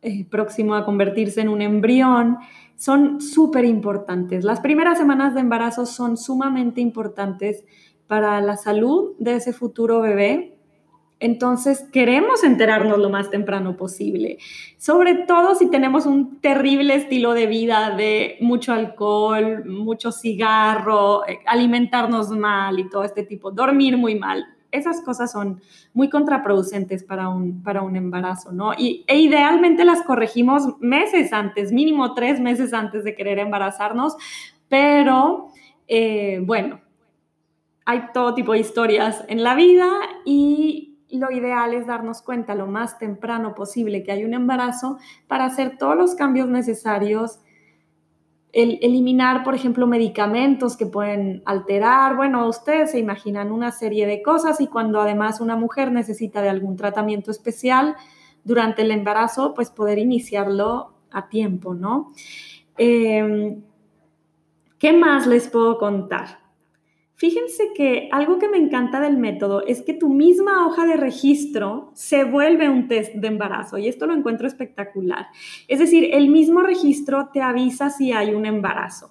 eh, 0.00 0.24
próximo 0.24 0.74
a 0.74 0.86
convertirse 0.86 1.42
en 1.42 1.50
un 1.50 1.60
embrión, 1.60 2.38
son 2.76 3.20
súper 3.20 3.66
importantes. 3.66 4.44
Las 4.44 4.60
primeras 4.60 4.96
semanas 4.96 5.34
de 5.34 5.40
embarazo 5.40 5.84
son 5.84 6.16
sumamente 6.16 6.80
importantes 6.80 7.64
para 8.06 8.40
la 8.40 8.56
salud 8.56 9.14
de 9.18 9.34
ese 9.34 9.52
futuro 9.52 10.00
bebé 10.00 10.57
entonces, 11.20 11.84
queremos 11.92 12.44
enterarnos 12.44 12.98
lo 12.98 13.10
más 13.10 13.28
temprano 13.30 13.76
posible, 13.76 14.38
sobre 14.76 15.14
todo 15.14 15.56
si 15.56 15.68
tenemos 15.68 16.06
un 16.06 16.40
terrible 16.40 16.94
estilo 16.94 17.34
de 17.34 17.46
vida 17.46 17.90
de 17.96 18.36
mucho 18.40 18.72
alcohol, 18.72 19.64
mucho 19.64 20.12
cigarro, 20.12 21.26
eh, 21.26 21.40
alimentarnos 21.46 22.30
mal 22.30 22.78
y 22.78 22.88
todo 22.88 23.02
este 23.02 23.24
tipo, 23.24 23.50
dormir 23.50 23.96
muy 23.96 24.14
mal. 24.14 24.46
Esas 24.70 25.00
cosas 25.00 25.32
son 25.32 25.60
muy 25.92 26.08
contraproducentes 26.08 27.02
para 27.02 27.28
un, 27.28 27.62
para 27.64 27.82
un 27.82 27.96
embarazo, 27.96 28.52
¿no? 28.52 28.74
Y, 28.78 29.04
e 29.08 29.18
idealmente 29.18 29.84
las 29.84 30.02
corregimos 30.02 30.78
meses 30.78 31.32
antes, 31.32 31.72
mínimo 31.72 32.14
tres 32.14 32.38
meses 32.38 32.72
antes 32.72 33.02
de 33.02 33.16
querer 33.16 33.40
embarazarnos, 33.40 34.14
pero 34.68 35.48
eh, 35.88 36.40
bueno, 36.44 36.80
hay 37.86 38.02
todo 38.12 38.34
tipo 38.34 38.52
de 38.52 38.58
historias 38.58 39.24
en 39.28 39.42
la 39.42 39.54
vida 39.54 39.88
y 40.26 40.87
lo 41.10 41.30
ideal 41.30 41.72
es 41.72 41.86
darnos 41.86 42.20
cuenta 42.20 42.54
lo 42.54 42.66
más 42.66 42.98
temprano 42.98 43.54
posible 43.54 44.02
que 44.02 44.12
hay 44.12 44.24
un 44.24 44.34
embarazo 44.34 44.98
para 45.26 45.46
hacer 45.46 45.78
todos 45.78 45.96
los 45.96 46.14
cambios 46.14 46.48
necesarios, 46.48 47.40
el, 48.52 48.78
eliminar, 48.82 49.44
por 49.44 49.54
ejemplo, 49.54 49.86
medicamentos 49.86 50.76
que 50.76 50.86
pueden 50.86 51.42
alterar. 51.46 52.16
Bueno, 52.16 52.46
ustedes 52.48 52.90
se 52.90 52.98
imaginan 52.98 53.52
una 53.52 53.72
serie 53.72 54.06
de 54.06 54.22
cosas 54.22 54.60
y 54.60 54.66
cuando 54.66 55.00
además 55.00 55.40
una 55.40 55.56
mujer 55.56 55.92
necesita 55.92 56.42
de 56.42 56.48
algún 56.48 56.76
tratamiento 56.76 57.30
especial 57.30 57.96
durante 58.44 58.82
el 58.82 58.90
embarazo, 58.90 59.54
pues 59.54 59.70
poder 59.70 59.98
iniciarlo 59.98 60.94
a 61.10 61.28
tiempo, 61.28 61.74
¿no? 61.74 62.12
Em, 62.76 63.62
¿Qué 64.78 64.92
más 64.92 65.26
les 65.26 65.48
puedo 65.48 65.78
contar? 65.78 66.47
Fíjense 67.18 67.72
que 67.74 68.08
algo 68.12 68.38
que 68.38 68.48
me 68.48 68.58
encanta 68.58 69.00
del 69.00 69.18
método 69.18 69.66
es 69.66 69.82
que 69.82 69.92
tu 69.92 70.08
misma 70.08 70.64
hoja 70.64 70.86
de 70.86 70.96
registro 70.96 71.90
se 71.92 72.22
vuelve 72.22 72.68
un 72.68 72.86
test 72.86 73.12
de 73.12 73.26
embarazo 73.26 73.76
y 73.76 73.88
esto 73.88 74.06
lo 74.06 74.14
encuentro 74.14 74.46
espectacular. 74.46 75.26
Es 75.66 75.80
decir, 75.80 76.10
el 76.12 76.28
mismo 76.28 76.62
registro 76.62 77.30
te 77.32 77.42
avisa 77.42 77.90
si 77.90 78.12
hay 78.12 78.34
un 78.34 78.46
embarazo. 78.46 79.10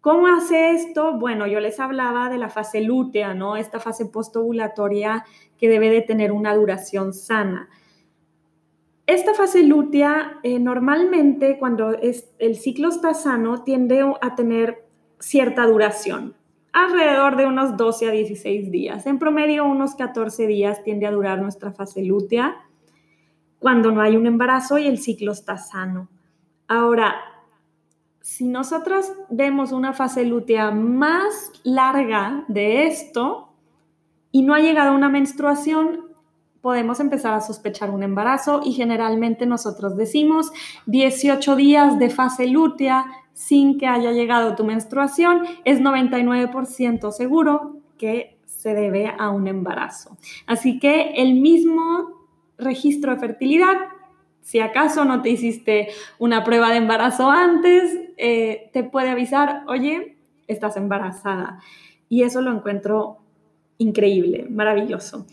¿Cómo 0.00 0.28
hace 0.28 0.70
esto? 0.70 1.18
Bueno, 1.18 1.48
yo 1.48 1.58
les 1.58 1.80
hablaba 1.80 2.30
de 2.30 2.38
la 2.38 2.48
fase 2.48 2.80
lútea, 2.80 3.34
¿no? 3.34 3.56
Esta 3.56 3.80
fase 3.80 4.06
postovulatoria 4.06 5.24
que 5.58 5.68
debe 5.68 5.90
de 5.90 6.02
tener 6.02 6.30
una 6.30 6.54
duración 6.54 7.12
sana. 7.12 7.68
Esta 9.08 9.34
fase 9.34 9.64
lútea, 9.64 10.38
eh, 10.44 10.60
normalmente 10.60 11.58
cuando 11.58 11.90
el 11.90 12.54
ciclo 12.54 12.90
está 12.90 13.14
sano, 13.14 13.64
tiende 13.64 14.00
a 14.20 14.36
tener 14.36 14.84
cierta 15.18 15.66
duración 15.66 16.37
alrededor 16.84 17.36
de 17.36 17.46
unos 17.46 17.76
12 17.76 18.08
a 18.08 18.12
16 18.12 18.70
días. 18.70 19.06
En 19.06 19.18
promedio, 19.18 19.64
unos 19.64 19.94
14 19.94 20.46
días 20.46 20.82
tiende 20.84 21.06
a 21.06 21.10
durar 21.10 21.40
nuestra 21.40 21.72
fase 21.72 22.04
lútea 22.04 22.56
cuando 23.58 23.90
no 23.90 24.00
hay 24.00 24.16
un 24.16 24.26
embarazo 24.26 24.78
y 24.78 24.86
el 24.86 24.98
ciclo 24.98 25.32
está 25.32 25.56
sano. 25.56 26.08
Ahora, 26.68 27.16
si 28.20 28.46
nosotros 28.46 29.12
vemos 29.30 29.72
una 29.72 29.92
fase 29.92 30.24
lútea 30.24 30.70
más 30.70 31.50
larga 31.64 32.44
de 32.46 32.86
esto 32.86 33.52
y 34.30 34.42
no 34.42 34.54
ha 34.54 34.60
llegado 34.60 34.94
una 34.94 35.08
menstruación, 35.08 36.08
podemos 36.60 37.00
empezar 37.00 37.34
a 37.34 37.40
sospechar 37.40 37.90
un 37.90 38.02
embarazo 38.02 38.60
y 38.64 38.72
generalmente 38.72 39.46
nosotros 39.46 39.96
decimos 39.96 40.52
18 40.86 41.56
días 41.56 41.98
de 41.98 42.10
fase 42.10 42.46
lútea 42.46 43.06
sin 43.38 43.78
que 43.78 43.86
haya 43.86 44.10
llegado 44.10 44.56
tu 44.56 44.64
menstruación, 44.64 45.44
es 45.64 45.80
99% 45.80 47.12
seguro 47.12 47.76
que 47.96 48.36
se 48.46 48.74
debe 48.74 49.14
a 49.16 49.30
un 49.30 49.46
embarazo. 49.46 50.18
Así 50.44 50.80
que 50.80 51.12
el 51.12 51.34
mismo 51.34 52.26
registro 52.58 53.14
de 53.14 53.20
fertilidad, 53.20 53.76
si 54.40 54.58
acaso 54.58 55.04
no 55.04 55.22
te 55.22 55.30
hiciste 55.30 55.86
una 56.18 56.42
prueba 56.42 56.70
de 56.70 56.78
embarazo 56.78 57.30
antes, 57.30 57.96
eh, 58.16 58.70
te 58.72 58.82
puede 58.82 59.10
avisar, 59.10 59.62
oye, 59.68 60.16
estás 60.48 60.76
embarazada. 60.76 61.60
Y 62.08 62.24
eso 62.24 62.40
lo 62.40 62.50
encuentro 62.50 63.18
increíble, 63.78 64.48
maravilloso. 64.50 65.26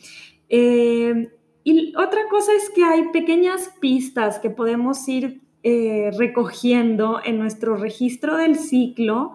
Eh, 0.48 1.32
y 1.64 1.96
otra 1.96 2.30
cosa 2.30 2.52
es 2.54 2.70
que 2.70 2.84
hay 2.84 3.10
pequeñas 3.10 3.74
pistas 3.80 4.38
que 4.38 4.52
podemos 4.52 5.10
ir 5.10 5.42
eh, 5.68 6.12
recogiendo 6.16 7.22
en 7.26 7.40
nuestro 7.40 7.76
registro 7.76 8.38
del 8.38 8.56
ciclo 8.56 9.34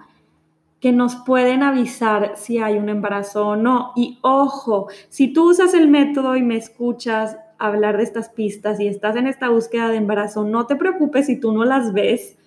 que 0.78 0.92
nos 0.92 1.16
pueden 1.16 1.64
avisar 1.64 2.34
si 2.36 2.58
hay 2.58 2.78
un 2.78 2.88
embarazo 2.88 3.48
o 3.48 3.56
no. 3.56 3.90
Y 3.96 4.20
ojo, 4.22 4.86
si 5.08 5.32
tú 5.32 5.50
usas 5.50 5.74
el 5.74 5.88
método 5.88 6.36
y 6.36 6.42
me 6.44 6.54
escuchas 6.54 7.36
hablar 7.58 7.96
de 7.96 8.04
estas 8.04 8.28
pistas 8.28 8.78
y 8.78 8.86
estás 8.86 9.16
en 9.16 9.26
esta 9.26 9.48
búsqueda 9.48 9.88
de 9.88 9.96
embarazo, 9.96 10.44
no 10.44 10.68
te 10.68 10.76
preocupes 10.76 11.26
si 11.26 11.40
tú 11.40 11.50
no 11.50 11.64
las 11.64 11.92
ves 11.92 12.38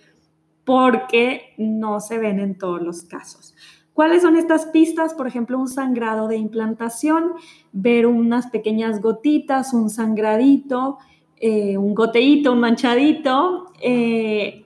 porque 0.63 1.53
no 1.57 1.99
se 1.99 2.19
ven 2.19 2.39
en 2.39 2.57
todos 2.57 2.81
los 2.81 3.01
casos. 3.01 3.53
¿Cuáles 3.93 4.21
son 4.21 4.37
estas 4.37 4.65
pistas? 4.67 5.13
Por 5.13 5.27
ejemplo, 5.27 5.59
un 5.59 5.67
sangrado 5.67 6.29
de 6.29 6.37
implantación, 6.37 7.33
ver 7.73 8.07
unas 8.07 8.47
pequeñas 8.47 9.01
gotitas, 9.01 9.73
un 9.73 9.89
sangradito, 9.89 10.99
eh, 11.45 11.77
un 11.77 11.93
goteíto, 11.93 12.53
un 12.53 12.61
manchadito 12.61 13.65
eh, 13.81 14.65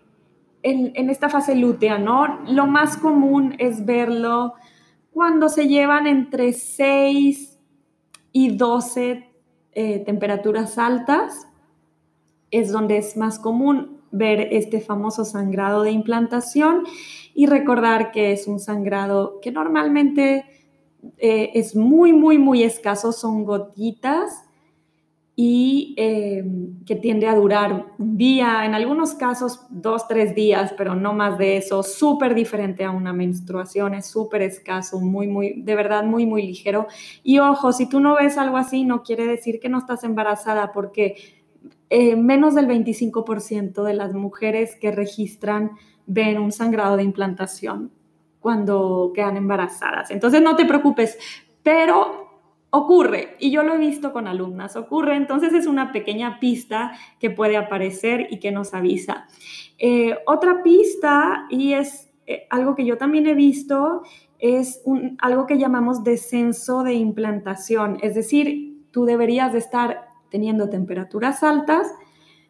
en, 0.62 1.10
esta 1.10 1.28
fase 1.28 1.56
lútea, 1.56 1.98
¿no? 1.98 2.42
Lo 2.46 2.68
más 2.68 2.98
común 2.98 3.56
es 3.58 3.84
verlo 3.84 4.54
cuando 5.12 5.50
se 5.50 5.68
llevan 5.68 6.06
entre 6.06 6.54
6 6.54 7.58
y 8.32 8.56
12 8.56 9.28
eh, 9.72 10.00
temperaturas 10.06 10.78
altas, 10.78 11.48
es 12.52 12.72
donde 12.72 12.98
es 12.98 13.18
más 13.18 13.40
común 13.40 14.00
ver 14.12 14.50
este 14.52 14.80
famoso 14.80 15.26
sangrado 15.26 15.82
de 15.82 15.90
implantación 15.90 16.84
y 17.34 17.48
recordar 17.48 18.12
que 18.12 18.34
es 18.34 18.46
un 18.46 18.60
sangrado 18.60 19.40
que 19.42 19.52
normalmente 19.52 20.46
es 21.18 21.76
muy, 21.76 22.14
muy, 22.14 22.38
muy 22.38 22.62
escaso, 22.62 23.12
son 23.12 23.46
gotitas 23.46 24.47
y 25.40 25.94
eh, 25.98 26.44
que 26.84 26.96
tiende 26.96 27.28
a 27.28 27.36
durar 27.36 27.94
un 28.00 28.18
día, 28.18 28.66
en 28.66 28.74
algunos 28.74 29.14
casos 29.14 29.68
dos, 29.70 30.08
tres 30.08 30.34
días, 30.34 30.74
pero 30.76 30.96
no 30.96 31.14
más 31.14 31.38
de 31.38 31.58
eso, 31.58 31.84
súper 31.84 32.34
diferente 32.34 32.84
a 32.84 32.90
una 32.90 33.14
menstruación, 33.14 33.94
es 33.94 34.08
súper 34.08 34.42
escaso, 34.42 35.00
muy, 35.00 35.28
muy, 35.28 35.62
de 35.62 35.76
verdad 35.76 36.04
muy, 36.04 36.26
muy 36.26 36.42
ligero. 36.42 36.88
Y 37.22 37.38
ojo, 37.38 37.72
si 37.72 37.88
tú 37.88 38.00
no 38.00 38.16
ves 38.16 38.36
algo 38.40 38.58
así, 38.58 38.84
no 38.84 39.04
quiere 39.04 39.28
decir 39.28 39.60
que 39.60 39.70
no 39.70 39.78
estás 39.78 40.04
embarazada, 40.04 40.72
porque 40.72 41.18
eh, 41.92 42.16
menos 42.16 42.56
del 42.56 42.68
25% 42.68 43.84
de 43.84 43.94
las 43.94 44.14
mujeres 44.16 44.76
que 44.76 44.92
registran 44.92 45.74
ven 46.08 46.40
un 46.40 46.52
sangrado 46.52 46.98
de 46.98 47.04
implantación 47.04 47.92
cuando 48.40 49.12
quedan 49.14 49.38
embarazadas. 49.38 50.10
Entonces 50.10 50.42
no 50.42 50.56
te 50.56 50.66
preocupes, 50.66 51.16
pero 51.62 52.27
ocurre, 52.78 53.36
y 53.40 53.52
yo 53.52 53.64
lo 53.64 53.74
he 53.74 53.78
visto 53.78 54.14
con 54.14 54.28
alumnas, 54.28 54.76
ocurre, 54.76 55.16
entonces 55.16 55.54
es 55.54 55.68
una 55.68 55.92
pequeña 55.92 56.40
pista 56.40 56.92
que 57.20 57.30
puede 57.30 57.58
aparecer 57.58 58.28
y 58.30 58.40
que 58.40 58.52
nos 58.52 58.74
avisa. 58.74 59.28
Eh, 59.78 60.18
otra 60.26 60.64
pista, 60.64 61.46
y 61.50 61.74
es 61.74 62.10
eh, 62.26 62.48
algo 62.50 62.76
que 62.76 62.86
yo 62.86 62.98
también 62.98 63.28
he 63.28 63.34
visto, 63.34 64.04
es 64.40 64.82
un, 64.86 65.18
algo 65.22 65.46
que 65.48 65.58
llamamos 65.58 66.04
descenso 66.04 66.84
de 66.84 66.94
implantación, 66.94 67.98
es 68.02 68.16
decir, 68.16 68.84
tú 68.92 69.06
deberías 69.06 69.54
de 69.54 69.60
estar 69.60 70.10
teniendo 70.30 70.70
temperaturas 70.70 71.44
altas, 71.44 71.88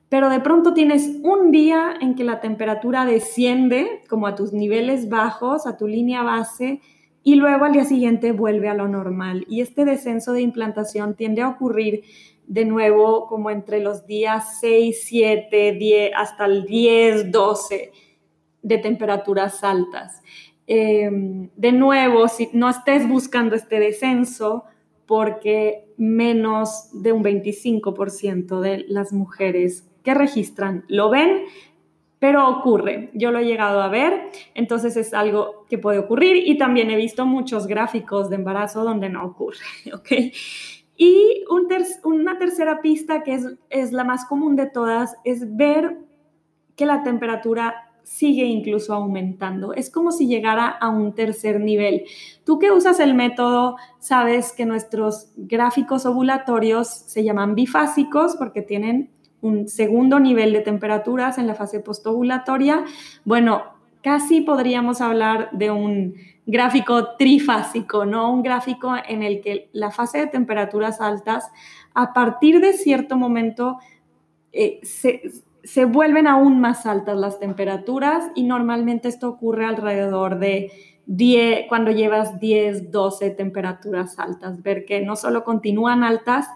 pero 0.09 0.29
de 0.29 0.39
pronto 0.39 0.73
tienes 0.73 1.17
un 1.23 1.51
día 1.51 1.93
en 1.99 2.15
que 2.15 2.23
la 2.23 2.39
temperatura 2.39 3.05
desciende 3.05 4.03
como 4.09 4.27
a 4.27 4.35
tus 4.35 4.53
niveles 4.53 5.09
bajos, 5.09 5.67
a 5.67 5.75
tu 5.75 5.87
línea 5.87 6.23
base, 6.23 6.81
y 7.27 7.35
luego 7.35 7.65
al 7.65 7.73
día 7.73 7.83
siguiente 7.83 8.31
vuelve 8.31 8.69
a 8.69 8.73
lo 8.73 8.87
normal. 8.87 9.43
Y 9.49 9.59
este 9.59 9.83
descenso 9.83 10.31
de 10.31 10.39
implantación 10.39 11.13
tiende 11.13 11.41
a 11.41 11.49
ocurrir 11.49 12.05
de 12.47 12.63
nuevo 12.63 13.27
como 13.27 13.51
entre 13.51 13.81
los 13.81 14.05
días 14.07 14.61
6, 14.61 14.97
7, 15.03 15.73
10, 15.73 16.11
hasta 16.15 16.45
el 16.45 16.63
10, 16.63 17.29
12 17.29 17.91
de 18.61 18.77
temperaturas 18.77 19.61
altas. 19.65 20.21
Em, 20.67 21.49
de 21.57 21.73
nuevo, 21.73 22.29
si 22.29 22.47
no 22.53 22.69
estés 22.69 23.05
buscando 23.05 23.57
este 23.57 23.81
descenso, 23.81 24.63
porque 25.05 25.83
menos 25.97 26.87
de 26.93 27.11
un 27.11 27.25
25% 27.25 28.61
de 28.61 28.85
las 28.87 29.11
mujeres 29.11 29.85
que 30.01 30.13
registran 30.13 30.85
lo 30.87 31.09
ven, 31.09 31.43
pero 32.19 32.49
ocurre, 32.49 33.11
yo 33.13 33.31
lo 33.31 33.39
he 33.39 33.45
llegado 33.45 33.81
a 33.81 33.89
ver, 33.89 34.29
entonces 34.55 34.97
es 34.97 35.13
algo 35.13 35.65
que 35.69 35.77
puede 35.77 35.99
ocurrir 35.99 36.35
y 36.35 36.57
también 36.57 36.89
he 36.89 36.95
visto 36.95 37.25
muchos 37.25 37.67
gráficos 37.67 38.29
de 38.29 38.37
embarazo 38.37 38.83
donde 38.83 39.09
no 39.09 39.23
ocurre, 39.23 39.65
¿ok? 39.93 40.11
Y 40.95 41.43
una 42.03 42.39
tercera 42.39 42.81
pista 42.81 43.21
que 43.21 43.35
es, 43.35 43.45
es 43.69 43.91
la 43.91 44.03
más 44.03 44.25
común 44.25 44.55
de 44.55 44.65
todas 44.65 45.15
es 45.23 45.55
ver 45.55 45.99
que 46.75 46.87
la 46.87 47.03
temperatura 47.03 47.87
sigue 48.07 48.45
incluso 48.45 48.93
aumentando. 48.93 49.73
Es 49.73 49.91
como 49.91 50.11
si 50.11 50.27
llegara 50.27 50.67
a 50.69 50.89
un 50.89 51.13
tercer 51.13 51.59
nivel. 51.59 52.05
Tú 52.45 52.57
que 52.57 52.71
usas 52.71 52.99
el 52.99 53.13
método, 53.13 53.75
sabes 53.99 54.53
que 54.53 54.65
nuestros 54.65 55.31
gráficos 55.35 56.05
ovulatorios 56.05 56.87
se 56.87 57.23
llaman 57.23 57.53
bifásicos 57.53 58.35
porque 58.37 58.61
tienen 58.61 59.11
un 59.47 59.67
segundo 59.67 60.19
nivel 60.19 60.53
de 60.53 60.61
temperaturas 60.61 61.37
en 61.37 61.47
la 61.47 61.55
fase 61.55 61.79
postovulatoria, 61.79 62.83
bueno, 63.25 63.63
casi 64.01 64.41
podríamos 64.41 65.01
hablar 65.01 65.49
de 65.51 65.71
un 65.71 66.15
gráfico 66.45 67.15
trifásico, 67.17 68.05
¿no? 68.05 68.31
Un 68.31 68.41
gráfico 68.41 68.95
en 69.07 69.23
el 69.23 69.41
que 69.41 69.69
la 69.73 69.91
fase 69.91 70.19
de 70.19 70.27
temperaturas 70.27 71.01
altas, 71.01 71.49
a 71.93 72.13
partir 72.13 72.61
de 72.61 72.73
cierto 72.73 73.17
momento, 73.17 73.79
eh, 74.53 74.79
se, 74.83 75.23
se, 75.63 75.85
vuelven 75.85 76.25
aún 76.25 76.61
más 76.61 76.85
altas 76.85 77.17
las 77.17 77.39
temperaturas 77.39 78.31
y 78.33 78.43
normalmente 78.43 79.09
esto 79.09 79.27
ocurre 79.27 79.65
alrededor 79.65 80.39
de 80.39 80.71
10, 81.07 81.67
cuando 81.67 81.91
llevas 81.91 82.39
10, 82.39 82.91
12 82.91 83.31
temperaturas 83.31 84.17
altas, 84.19 84.63
ver 84.63 84.85
que 84.85 85.01
no 85.01 85.15
solo 85.15 85.43
continúan 85.43 86.03
altas, 86.03 86.47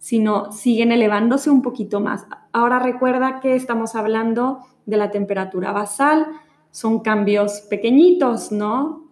sino 0.00 0.50
siguen 0.50 0.92
elevándose 0.92 1.50
un 1.50 1.60
poquito 1.60 2.00
más. 2.00 2.26
Ahora 2.52 2.78
recuerda 2.78 3.38
que 3.40 3.54
estamos 3.54 3.94
hablando 3.94 4.60
de 4.86 4.96
la 4.96 5.10
temperatura 5.10 5.72
basal, 5.72 6.26
son 6.70 7.00
cambios 7.00 7.60
pequeñitos, 7.68 8.50
¿no? 8.50 9.08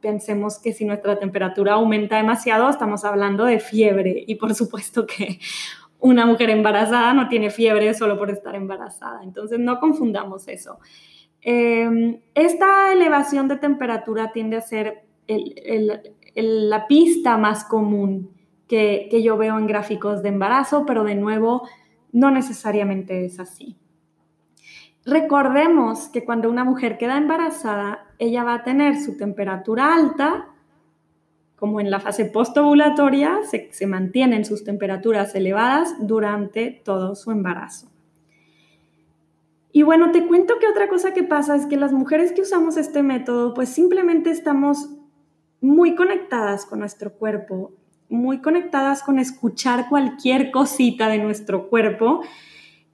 pensemos 0.00 0.60
que 0.60 0.72
si 0.72 0.84
nuestra 0.84 1.18
temperatura 1.18 1.74
aumenta 1.74 2.16
demasiado, 2.16 2.70
estamos 2.70 3.04
hablando 3.04 3.44
de 3.44 3.58
fiebre 3.58 4.22
y 4.24 4.36
por 4.36 4.54
supuesto 4.54 5.04
que 5.04 5.40
una 5.98 6.26
mujer 6.26 6.50
embarazada 6.50 7.12
no 7.12 7.28
tiene 7.28 7.50
fiebre 7.50 7.92
solo 7.94 8.16
por 8.16 8.30
estar 8.30 8.54
embarazada, 8.54 9.24
entonces 9.24 9.58
no 9.58 9.80
confundamos 9.80 10.46
eso. 10.46 10.78
Em, 11.42 12.20
esta 12.34 12.92
elevación 12.92 13.48
de 13.48 13.56
temperatura 13.56 14.30
tiende 14.30 14.58
a 14.58 14.60
ser 14.60 15.02
la 16.36 16.86
pista 16.86 17.36
más 17.36 17.64
común 17.64 18.39
que, 18.70 19.08
que 19.10 19.20
yo 19.20 19.36
veo 19.36 19.58
en 19.58 19.66
gráficos 19.66 20.22
de 20.22 20.28
embarazo, 20.28 20.86
pero 20.86 21.02
de 21.02 21.16
nuevo, 21.16 21.68
no 22.12 22.30
necesariamente 22.30 23.24
es 23.24 23.40
así. 23.40 23.76
Recordemos 25.04 26.06
que 26.06 26.24
cuando 26.24 26.48
una 26.48 26.62
mujer 26.62 26.96
queda 26.96 27.18
embarazada, 27.18 28.06
ella 28.20 28.44
va 28.44 28.54
a 28.54 28.62
tener 28.62 29.00
su 29.00 29.16
temperatura 29.16 29.92
alta, 29.92 30.46
como 31.56 31.80
en 31.80 31.90
la 31.90 31.98
fase 31.98 32.26
postovulatoria, 32.26 33.40
se, 33.42 33.70
se 33.72 33.88
mantienen 33.88 34.44
sus 34.44 34.62
temperaturas 34.62 35.34
elevadas 35.34 35.96
durante 35.98 36.70
todo 36.70 37.16
su 37.16 37.32
embarazo. 37.32 37.88
Y 39.72 39.82
bueno, 39.82 40.12
te 40.12 40.28
cuento 40.28 40.60
que 40.60 40.68
otra 40.68 40.88
cosa 40.88 41.12
que 41.12 41.24
pasa 41.24 41.56
es 41.56 41.66
que 41.66 41.76
las 41.76 41.92
mujeres 41.92 42.30
que 42.30 42.42
usamos 42.42 42.76
este 42.76 43.02
método, 43.02 43.52
pues 43.52 43.68
simplemente 43.68 44.30
estamos 44.30 44.90
muy 45.60 45.96
conectadas 45.96 46.66
con 46.66 46.78
nuestro 46.78 47.14
cuerpo, 47.14 47.72
muy 48.10 48.40
conectadas 48.40 49.02
con 49.02 49.18
escuchar 49.18 49.88
cualquier 49.88 50.50
cosita 50.50 51.08
de 51.08 51.18
nuestro 51.18 51.68
cuerpo. 51.68 52.20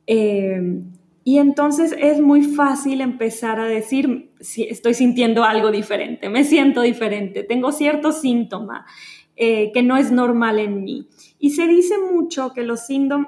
Eh, 0.06 0.82
y 1.24 1.38
entonces 1.38 1.92
es 1.98 2.20
muy 2.20 2.44
fácil 2.44 3.00
empezar 3.00 3.58
a 3.58 3.66
decir, 3.66 4.30
si 4.38 4.62
estoy 4.62 4.94
sintiendo 4.94 5.42
algo 5.42 5.72
diferente, 5.72 6.28
me 6.28 6.44
siento 6.44 6.82
diferente, 6.82 7.42
tengo 7.42 7.72
cierto 7.72 8.12
síntoma 8.12 8.86
eh, 9.34 9.72
que 9.72 9.82
no 9.82 9.96
es 9.96 10.12
normal 10.12 10.60
en 10.60 10.84
mí. 10.84 11.08
Y 11.40 11.50
se 11.50 11.66
dice 11.66 11.96
mucho 11.98 12.52
que 12.54 12.62
los, 12.62 12.82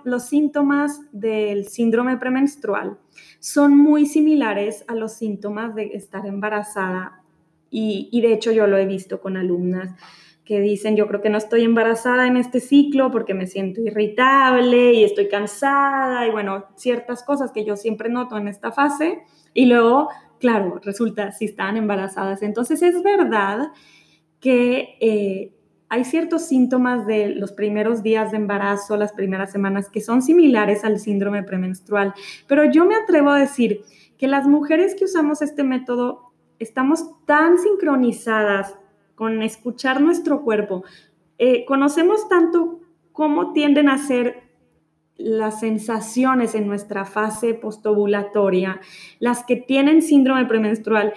los 0.05 0.29
síntomas 0.29 1.01
del 1.11 1.67
síndrome 1.67 2.17
premenstrual 2.19 2.99
son 3.41 3.77
muy 3.77 4.07
similares 4.07 4.85
a 4.87 4.95
los 4.95 5.15
síntomas 5.15 5.75
de 5.75 5.87
estar 5.95 6.25
embarazada. 6.25 7.25
Y, 7.69 8.09
y 8.13 8.21
de 8.21 8.33
hecho 8.33 8.53
yo 8.53 8.69
lo 8.69 8.79
he 8.79 8.87
visto 8.87 9.21
con 9.21 9.37
alumnas 9.37 9.91
que 10.49 10.63
dicen, 10.63 10.97
yo 10.97 11.07
creo 11.07 11.21
que 11.21 11.29
no 11.29 11.37
estoy 11.37 11.65
embarazada 11.65 12.27
en 12.27 12.39
este 12.39 12.61
ciclo 12.61 13.11
porque 13.11 13.35
me 13.35 13.47
siento 13.47 13.83
irritable 13.83 14.95
y 14.95 15.05
estoy 15.05 15.29
cansada 15.29 16.27
y 16.27 16.31
bueno, 16.31 16.65
ciertas 16.75 17.23
cosas 17.23 17.53
que 17.53 17.67
yo 17.67 17.77
siempre 17.77 18.09
noto 18.09 18.39
en 18.39 18.49
esta 18.49 18.73
fase. 18.73 19.25
Y 19.53 19.67
luego, 19.67 20.09
claro, 20.41 20.81
resulta 20.83 21.33
si 21.33 21.45
están 21.45 21.77
embarazadas. 21.77 22.41
Entonces 22.41 22.81
es 22.81 23.03
verdad 23.03 23.73
que 24.41 24.97
eh, 25.03 25.53
hay 25.91 26.05
ciertos 26.07 26.47
síntomas 26.47 27.07
de 27.07 27.29
los 27.29 27.53
primeros 27.53 28.03
días 28.03 28.31
de 28.31 28.39
embarazo, 28.39 28.97
las 28.97 29.13
primeras 29.13 29.53
semanas, 29.53 29.91
que 29.91 30.01
son 30.01 30.23
similares 30.23 30.83
al 30.83 30.99
síndrome 30.99 31.43
premenstrual. 31.43 32.15
Pero 32.47 32.65
yo 32.65 32.87
me 32.87 32.95
atrevo 32.95 33.29
a 33.29 33.39
decir 33.39 33.83
que 34.17 34.27
las 34.27 34.47
mujeres 34.47 34.95
que 34.95 35.05
usamos 35.05 35.43
este 35.43 35.63
método 35.63 36.33
estamos 36.59 37.05
tan 37.27 37.59
sincronizadas 37.59 38.79
con 39.19 39.43
escuchar 39.43 40.01
nuestro 40.01 40.43
cuerpo. 40.43 40.85
Eh, 41.39 41.65
conocemos 41.65 42.29
tanto 42.29 42.79
cómo 43.11 43.53
tienden 43.53 43.89
a 43.89 43.99
ser 43.99 44.45
las 45.17 45.59
sensaciones 45.59 46.55
en 46.55 46.69
nuestra 46.69 47.05
fase 47.05 47.53
postovulatoria, 47.53 48.81
las 49.19 49.43
que 49.43 49.57
tienen 49.57 50.03
síndrome 50.03 50.47
premenstrual, 50.47 51.15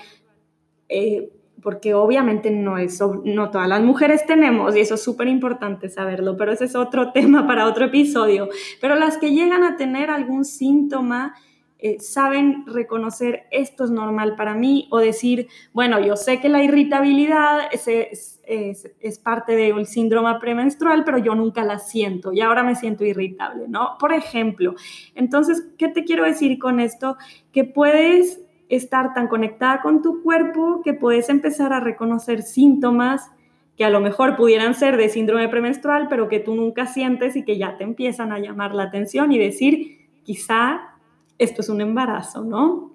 eh, 0.90 1.32
porque 1.62 1.94
obviamente 1.94 2.50
no, 2.50 2.80
es, 2.80 3.00
no 3.24 3.52
todas 3.52 3.68
las 3.68 3.84
mujeres 3.84 4.26
tenemos, 4.26 4.76
y 4.76 4.80
eso 4.80 4.96
es 4.96 5.04
súper 5.04 5.28
importante 5.28 5.88
saberlo, 5.88 6.36
pero 6.38 6.54
ese 6.54 6.66
es 6.66 6.76
otro 6.76 7.12
tema 7.14 7.46
para 7.46 7.68
otro 7.68 7.86
episodio, 7.86 8.50
pero 8.82 8.96
las 8.96 9.20
que 9.20 9.32
llegan 9.32 9.64
a 9.64 9.78
tener 9.78 10.10
algún 10.10 10.44
síntoma, 10.44 11.36
eh, 11.84 12.00
saben 12.00 12.64
reconocer 12.68 13.48
esto 13.50 13.86
es 13.86 13.90
normal 13.90 14.36
para 14.36 14.54
mí 14.54 14.88
o 14.92 15.00
decir, 15.00 15.48
bueno, 15.74 16.00
yo 16.00 16.16
sé 16.16 16.40
que 16.40 16.48
la 16.48 16.62
irritabilidad 16.62 17.62
es, 17.72 18.40
es, 18.46 19.20
parte 19.20 19.56
del 19.56 19.88
síndrome 19.88 20.40
premenstrual, 20.40 21.04
pero 21.04 21.18
yo 21.18 21.34
nunca 21.34 21.64
la 21.64 21.80
siento 21.80 22.34
y 22.34 22.42
ahora 22.42 22.64
me 22.64 22.76
siento 22.76 23.04
irritable, 23.04 23.68
¿no? 23.68 23.98
Por 24.00 24.14
ejemplo, 24.14 24.76
entonces, 25.16 25.70
¿qué 25.80 25.88
te 25.88 26.04
quiero 26.04 26.24
decir 26.24 26.60
con 26.60 26.80
esto? 26.80 27.18
Que 27.52 27.64
puedes 27.64 28.40
estar 28.70 29.16
tan 29.16 29.28
conectada 29.28 29.82
con 29.82 30.04
tu 30.04 30.22
cuerpo 30.22 30.82
que 30.84 30.94
puedes 30.94 31.30
empezar 31.30 31.74
a 31.74 31.80
reconocer 31.80 32.44
síntomas 32.44 33.32
que 33.76 33.86
a 33.86 33.90
lo 33.90 34.02
mejor 34.02 34.36
pudieran 34.36 34.76
ser 34.76 34.98
de 34.98 35.10
síndrome 35.10 35.50
premenstrual, 35.50 36.08
pero 36.10 36.30
que 36.30 36.40
tú 36.40 36.54
nunca 36.54 36.86
sientes 36.86 37.36
y 37.36 37.44
que 37.44 37.58
ya 37.58 37.78
te 37.78 37.84
empiezan 37.84 38.32
a 38.32 38.38
llamar 38.38 38.76
la 38.76 38.84
atención 38.84 39.32
y 39.32 39.40
decir, 39.40 40.10
quizá 40.24 40.91
esto 41.38 41.62
es 41.62 41.70
un 41.70 41.82
embarazo, 41.82 42.44
¿no? 42.44 42.92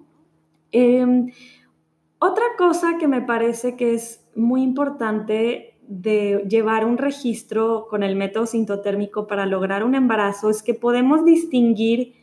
Em, 0.71 1.31
otra 2.19 2.45
cosa 2.57 2.97
que 2.97 3.07
me 3.07 3.21
parece 3.21 3.75
que 3.75 3.93
es 3.93 4.25
muy 4.35 4.63
importante 4.63 5.77
de 5.87 6.45
llevar 6.49 6.85
un 6.85 6.97
registro 6.97 7.87
con 7.89 8.03
el 8.03 8.15
método 8.15 8.45
sintotérmico 8.45 9.27
para 9.27 9.45
lograr 9.45 9.83
un 9.83 9.95
embarazo 9.95 10.49
es 10.49 10.61
que 10.61 10.73
podemos 10.73 11.23
distinguir 11.23 12.13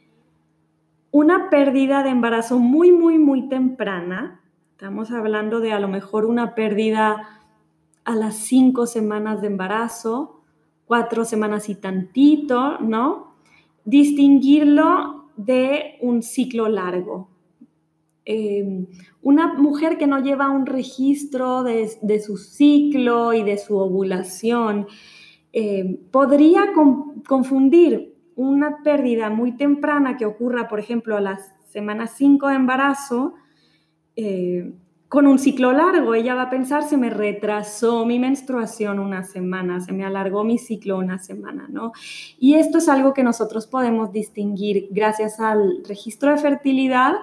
una 1.11 1.49
pérdida 1.49 2.03
de 2.03 2.11
embarazo 2.11 2.59
muy, 2.59 2.91
muy, 2.91 3.19
muy 3.19 3.49
temprana. 3.49 4.41
Estamos 4.73 5.13
hablando 5.13 5.61
de 5.61 5.73
a 5.73 5.79
lo 5.79 5.89
mejor 5.89 6.27
una 6.27 6.55
pérdida 6.55 7.41
a 8.05 8.17
las 8.17 8.35
cinco 8.37 8.87
semanas 8.87 9.41
de 9.41 9.47
embarazo, 9.47 10.41
cuatro 10.87 11.25
semanas 11.25 11.69
y 11.69 11.77
tantito, 11.77 12.79
¿no? 12.81 13.35
Distinguirlo 13.85 15.24
de 15.37 15.97
un 16.01 16.23
ciclo 16.23 16.69
largo. 16.69 17.29
Em, 18.25 18.87
una 19.21 19.55
mujer 19.55 19.99
que 19.99 20.07
no 20.07 20.19
lleva 20.19 20.49
un 20.49 20.65
registro 20.65 21.63
de, 21.63 22.21
su 22.21 22.39
ciclo 22.39 23.35
y 23.35 23.43
de 23.43 23.59
su 23.59 23.77
ovulación 23.77 24.87
em, 25.53 25.99
podría 26.11 26.73
confundir 27.27 28.15
una 28.35 28.83
pérdida 28.83 29.31
muy 29.31 29.57
temprana 29.57 30.17
que 30.17 30.27
ocurra, 30.27 30.69
por 30.69 30.81
ejemplo, 30.81 31.17
a 31.17 31.21
las 31.21 31.55
semanas 31.69 32.13
5 32.17 32.49
de 32.49 32.55
embarazo, 32.55 33.35
eh, 34.17 34.73
con 35.09 35.27
un 35.27 35.39
ciclo 35.39 35.73
largo. 35.73 36.15
Ella 36.15 36.35
va 36.35 36.43
a 36.43 36.51
pensar, 36.51 36.83
se 36.83 36.97
me 36.97 37.11
retrasó 37.11 38.05
mi 38.05 38.19
menstruación 38.19 38.99
una 38.99 39.23
semana, 39.25 39.81
se 39.81 39.93
me 39.93 40.05
alargó 40.05 40.45
mi 40.45 40.59
ciclo 40.59 40.99
una 40.99 41.19
semana, 41.19 41.67
¿no? 41.69 41.93
Y 42.39 42.55
esto 42.55 42.79
es 42.79 42.89
algo 42.89 43.15
que 43.15 43.23
nosotros 43.23 43.67
podemos 43.67 44.13
distinguir 44.13 44.89
gracias 44.91 45.41
al 45.41 45.85
registro 45.87 46.31
de 46.31 46.39
fertilidad, 46.39 47.15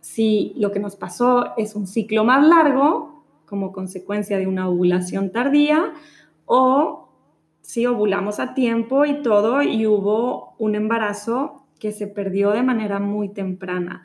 si 0.00 0.52
lo 0.56 0.70
que 0.70 0.80
nos 0.80 0.96
pasó 0.96 1.56
es 1.56 1.74
un 1.74 1.86
ciclo 1.86 2.24
más 2.24 2.46
largo, 2.46 3.24
como 3.46 3.72
consecuencia 3.72 4.38
de 4.38 4.46
una 4.46 4.68
ovulación 4.68 5.30
tardía, 5.32 5.92
o 6.44 7.08
si 7.62 7.86
ovulamos 7.86 8.38
a 8.38 8.52
tiempo 8.54 9.06
y 9.06 9.22
todo 9.22 9.62
y 9.62 9.86
hubo 9.86 10.54
un 10.58 10.74
embarazo 10.74 11.62
que 11.78 11.92
se 11.92 12.06
perdió 12.06 12.50
de 12.50 12.62
manera 12.62 13.00
muy 13.00 13.30
temprana. 13.30 14.02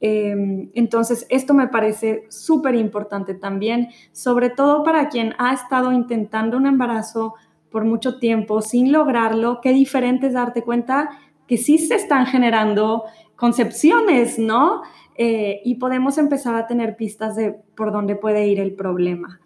Em, 0.00 0.70
entonces, 0.74 1.26
esto 1.30 1.54
me 1.54 1.68
parece 1.68 2.24
súper 2.28 2.74
importante 2.74 3.34
también, 3.34 3.88
sobre 4.12 4.50
todo 4.50 4.82
para 4.84 5.08
quien 5.08 5.34
ha 5.38 5.54
estado 5.54 5.92
intentando 5.92 6.56
un 6.56 6.66
embarazo 6.66 7.34
por 7.70 7.84
mucho 7.84 8.18
tiempo 8.18 8.62
sin 8.62 8.92
lograrlo, 8.92 9.60
qué 9.62 9.72
diferente 9.72 10.28
es 10.28 10.32
darte 10.34 10.62
cuenta 10.62 11.10
que 11.46 11.56
sí 11.56 11.78
se 11.78 11.94
están 11.94 12.26
generando 12.26 13.04
concepciones, 13.36 14.38
¿no? 14.38 14.82
Eh, 15.18 15.60
y 15.64 15.76
podemos 15.76 16.18
empezar 16.18 16.56
a 16.56 16.66
tener 16.66 16.96
pistas 16.96 17.36
de 17.36 17.52
por 17.74 17.92
dónde 17.92 18.16
puede 18.16 18.46
ir 18.48 18.60
el 18.60 18.74
problema. 18.74 19.40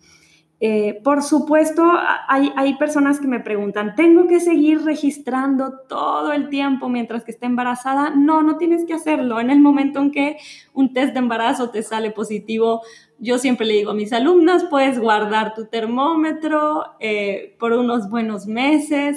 Eh, 0.62 1.00
por 1.02 1.22
supuesto, 1.22 1.90
hay, 2.28 2.52
hay, 2.54 2.74
personas 2.76 3.18
que 3.18 3.26
me 3.26 3.40
preguntan, 3.40 3.94
¿tengo 3.94 4.28
que 4.28 4.40
seguir 4.40 4.82
registrando 4.82 5.78
todo 5.88 6.34
el 6.34 6.50
tiempo 6.50 6.90
mientras 6.90 7.24
que 7.24 7.30
esté 7.30 7.46
embarazada? 7.46 8.10
No, 8.10 8.42
no 8.42 8.58
tienes 8.58 8.84
que 8.84 8.92
hacerlo. 8.92 9.40
En 9.40 9.48
el 9.48 9.58
momento 9.58 10.00
en 10.00 10.10
que 10.10 10.36
un 10.74 10.92
test 10.92 11.14
de 11.14 11.20
embarazo 11.20 11.70
te 11.70 11.82
sale 11.82 12.10
positivo, 12.10 12.82
yo 13.18 13.38
siempre 13.38 13.66
le 13.66 13.72
digo 13.72 13.92
a 13.92 13.94
mis 13.94 14.12
alumnas, 14.12 14.64
puedes 14.68 14.98
guardar 14.98 15.54
tu 15.54 15.64
termómetro 15.64 16.84
eh, 17.00 17.56
por 17.58 17.72
unos 17.72 18.10
buenos 18.10 18.46
meses, 18.46 19.16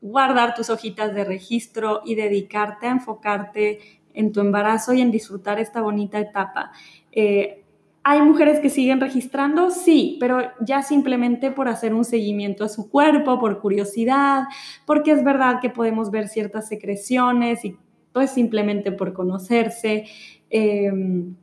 guardar 0.00 0.56
tus 0.56 0.68
hojitas 0.68 1.14
de 1.14 1.24
registro 1.24 2.02
y 2.04 2.16
dedicarte 2.16 2.88
a 2.88 2.90
enfocarte 2.90 4.00
en 4.14 4.32
tu 4.32 4.40
embarazo 4.40 4.94
y 4.94 5.00
en 5.00 5.12
disfrutar 5.12 5.60
esta 5.60 5.80
bonita 5.80 6.18
etapa. 6.18 6.72
Eh, 7.12 7.62
¿Hay 8.08 8.22
mujeres 8.22 8.60
que 8.60 8.70
siguen 8.70 9.00
registrando? 9.00 9.72
Sí, 9.72 10.16
pero 10.20 10.38
ya 10.60 10.82
simplemente 10.82 11.50
por 11.50 11.66
hacer 11.66 11.92
un 11.92 12.04
seguimiento 12.04 12.62
a 12.62 12.68
su 12.68 12.88
cuerpo, 12.88 13.40
por 13.40 13.58
curiosidad, 13.60 14.44
porque 14.84 15.10
es 15.10 15.24
verdad 15.24 15.58
que 15.60 15.70
podemos 15.70 16.12
ver 16.12 16.28
ciertas 16.28 16.68
secreciones 16.68 17.64
y 17.64 17.76
pues 18.12 18.30
simplemente 18.30 18.92
por 18.92 19.12
conocerse 19.12 20.04
em, 20.50 21.34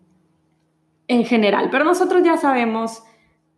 en 1.09 1.25
general. 1.25 1.67
Pero 1.69 1.83
nosotros 1.83 2.23
ya 2.23 2.37
sabemos 2.37 3.03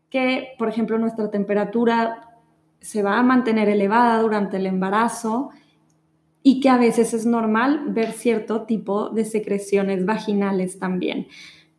que, 0.10 0.56
por 0.58 0.68
ejemplo, 0.68 0.98
nuestra 0.98 1.30
temperatura 1.30 2.40
se 2.80 3.04
va 3.04 3.20
a 3.20 3.24
mantener 3.24 3.70
elevada 3.70 4.20
durante 4.20 4.58
el 4.58 4.66
embarazo 4.66 5.52
y 6.42 6.60
que 6.60 6.70
a 6.70 6.80
veces 6.80 7.14
es 7.14 7.28
normal 7.28 7.84
ver 7.90 8.14
cierto 8.14 8.64
tipo 8.64 9.12
de 9.12 9.26
secreciones 9.26 10.08
vaginales 10.08 10.80
también. 10.80 11.28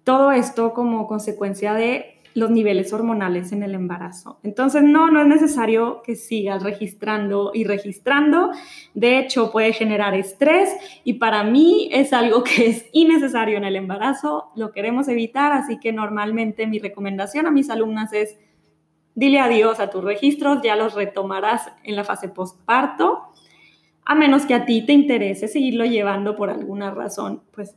Todo 0.06 0.30
esto 0.30 0.72
como 0.72 1.08
consecuencia 1.08 1.74
de 1.74 2.20
los 2.32 2.48
niveles 2.48 2.92
hormonales 2.92 3.50
en 3.50 3.64
el 3.64 3.74
embarazo. 3.74 4.38
Entonces, 4.44 4.84
no, 4.84 5.10
no 5.10 5.20
es 5.20 5.26
necesario 5.26 6.00
que 6.04 6.14
sigas 6.14 6.62
registrando 6.62 7.50
y 7.52 7.64
registrando. 7.64 8.52
De 8.94 9.18
hecho, 9.18 9.50
puede 9.50 9.72
generar 9.72 10.14
estrés 10.14 10.70
y 11.02 11.14
para 11.14 11.42
mí 11.42 11.88
es 11.90 12.12
algo 12.12 12.44
que 12.44 12.68
es 12.68 12.86
innecesario 12.92 13.56
en 13.56 13.64
el 13.64 13.74
embarazo. 13.74 14.52
Lo 14.54 14.70
queremos 14.70 15.08
evitar, 15.08 15.50
así 15.50 15.80
que 15.80 15.92
normalmente 15.92 16.68
mi 16.68 16.78
recomendación 16.78 17.48
a 17.48 17.50
mis 17.50 17.68
alumnas 17.68 18.12
es 18.12 18.38
dile 19.16 19.40
adiós 19.40 19.80
a 19.80 19.90
tus 19.90 20.04
registros, 20.04 20.60
ya 20.62 20.76
los 20.76 20.94
retomarás 20.94 21.72
en 21.82 21.96
la 21.96 22.04
fase 22.04 22.28
postparto, 22.28 23.32
a 24.04 24.14
menos 24.14 24.46
que 24.46 24.54
a 24.54 24.66
ti 24.66 24.86
te 24.86 24.92
interese 24.92 25.48
seguirlo 25.48 25.84
llevando 25.84 26.36
por 26.36 26.50
alguna 26.50 26.92
razón, 26.92 27.42
pues 27.50 27.74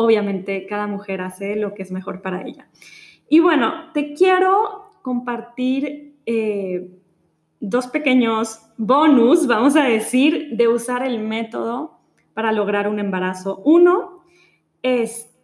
obviamente 0.00 0.64
cada 0.66 0.86
mujer 0.86 1.20
hace 1.20 1.56
lo 1.56 1.74
que 1.74 1.82
es 1.82 1.90
mejor 1.90 2.22
para 2.22 2.46
ella. 2.46 2.68
Y 3.28 3.40
bueno, 3.40 3.92
te 3.92 4.14
quiero 4.14 4.92
compartir 5.02 6.14
eh, 6.24 6.88
dos 7.58 7.88
pequeños 7.88 8.60
bonus, 8.76 9.48
vamos 9.48 9.74
a 9.74 9.82
decir, 9.82 10.50
de 10.52 10.68
usar 10.68 11.04
el 11.04 11.18
método 11.18 11.98
para 12.32 12.52
lograr 12.52 12.88
un 12.88 13.00
embarazo. 13.00 13.60
Uno 13.64 14.22
es 14.82 15.34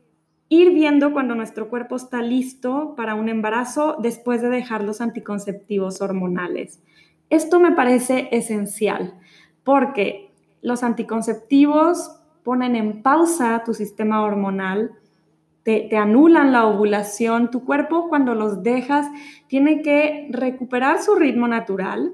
ir 0.48 0.72
viendo 0.72 1.12
cuando 1.12 1.34
nuestro 1.34 1.68
cuerpo 1.68 1.96
está 1.96 2.22
listo 2.22 2.94
para 2.96 3.16
un 3.16 3.28
embarazo 3.28 3.96
después 4.00 4.40
de 4.40 4.50
dejar 4.50 4.84
los 4.84 5.00
anticonceptivos 5.00 6.00
hormonales. 6.00 6.80
Esto 7.28 7.58
me 7.58 7.72
parece 7.72 8.28
esencial 8.30 9.14
porque 9.64 10.30
los 10.62 10.84
anticonceptivos 10.84 12.20
ponen 12.44 12.76
en 12.76 13.02
pausa 13.02 13.62
tu 13.64 13.74
sistema 13.74 14.22
hormonal 14.22 14.92
te, 15.64 15.96
anulan 15.96 16.52
la 16.52 16.66
ovulación, 16.66 17.50
tu 17.50 17.64
cuerpo 17.64 18.08
cuando 18.08 18.34
los 18.34 18.62
dejas 18.62 19.06
tiene 19.48 19.82
que 19.82 20.28
recuperar 20.30 21.02
su 21.02 21.14
ritmo 21.14 21.48
natural. 21.48 22.12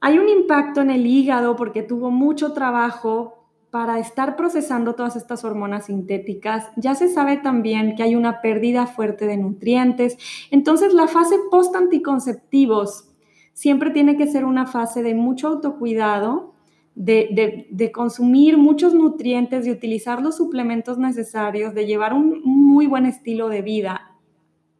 Hay 0.00 0.18
un 0.18 0.28
impacto 0.28 0.80
en 0.80 0.90
el 0.90 1.06
hígado 1.06 1.56
porque 1.56 1.82
tuvo 1.82 2.10
mucho 2.10 2.54
trabajo 2.54 3.34
para 3.70 3.98
estar 3.98 4.34
procesando 4.34 4.94
todas 4.94 5.14
estas 5.14 5.44
hormonas 5.44 5.86
sintéticas. 5.86 6.70
Ya 6.76 6.94
se 6.94 7.08
sabe 7.08 7.36
también 7.36 7.96
que 7.96 8.02
hay 8.02 8.14
una 8.14 8.40
pérdida 8.40 8.86
fuerte 8.86 9.26
de 9.26 9.36
nutrientes. 9.36 10.16
Entonces 10.50 10.94
la 10.94 11.06
fase 11.06 11.36
post 11.50 11.76
anticonceptivos 11.76 13.10
siempre 13.52 13.90
tiene 13.90 14.16
que 14.16 14.26
ser 14.26 14.46
una 14.46 14.66
fase 14.66 15.02
de 15.02 15.14
mucho 15.14 15.48
autocuidado 15.48 16.54
de, 16.98 17.92
consumir 17.94 18.58
muchos 18.58 18.92
nutrientes, 18.92 19.64
de 19.64 19.70
utilizar 19.70 20.20
los 20.20 20.36
suplementos 20.36 20.98
necesarios, 20.98 21.72
de 21.72 21.86
llevar 21.86 22.12
un 22.12 22.42
muy 22.44 22.86
buen 22.86 23.06
estilo 23.06 23.48
de 23.48 23.62
vida. 23.62 24.16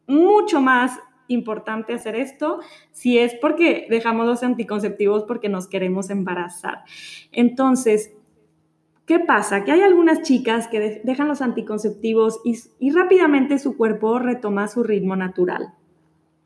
Mucho 0.05 0.59
más 0.59 0.99
importante 1.29 1.93
hacer 1.93 2.15
esto 2.15 2.59
si 2.91 3.17
es 3.17 3.35
porque 3.35 3.87
dejamos 3.89 4.25
los 4.25 4.43
anticonceptivos 4.43 5.23
porque 5.23 5.47
nos 5.47 5.67
queremos 5.67 6.09
embarazar. 6.09 6.83
Entonces, 7.31 8.11
¿qué 9.05 9.19
pasa? 9.19 9.63
Que 9.63 9.71
hay 9.71 9.81
algunas 9.81 10.23
chicas 10.23 10.67
que 10.67 11.01
dejan 11.03 11.27
los 11.27 11.41
anticonceptivos 11.41 12.41
y, 12.43 12.57
y 12.79 12.91
rápidamente 12.91 13.59
su 13.59 13.77
cuerpo 13.77 14.19
retoma 14.19 14.67
su 14.67 14.83
ritmo 14.83 15.15
natural 15.15 15.73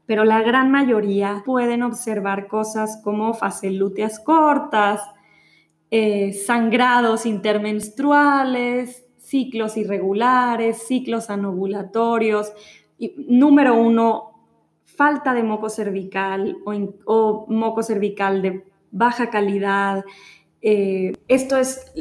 pero 0.05 0.25
la 0.25 0.41
gran 0.41 0.69
mayoría 0.69 1.43
pueden 1.45 1.81
observar 1.81 2.47
cosas 2.47 2.99
como 3.05 3.33
fases 3.33 3.71
lúteas 3.73 4.19
cortas, 4.19 4.99
eh, 5.95 6.33
sangrados 6.33 7.27
intermenstruales, 7.27 9.05
ciclos 9.19 9.77
irregulares, 9.77 10.87
ciclos 10.87 11.29
anovulatorios. 11.29 12.51
Número 13.15 13.75
uno, 13.75 14.31
falta 14.85 15.35
de 15.35 15.43
moco 15.43 15.69
cervical 15.69 16.57
o, 17.05 17.45
moco 17.47 17.83
cervical 17.83 18.41
de 18.41 18.65
baja 18.89 19.29
calidad. 19.29 20.03
Eh, 20.63 21.13
esto 21.27 21.57
es 21.57 21.93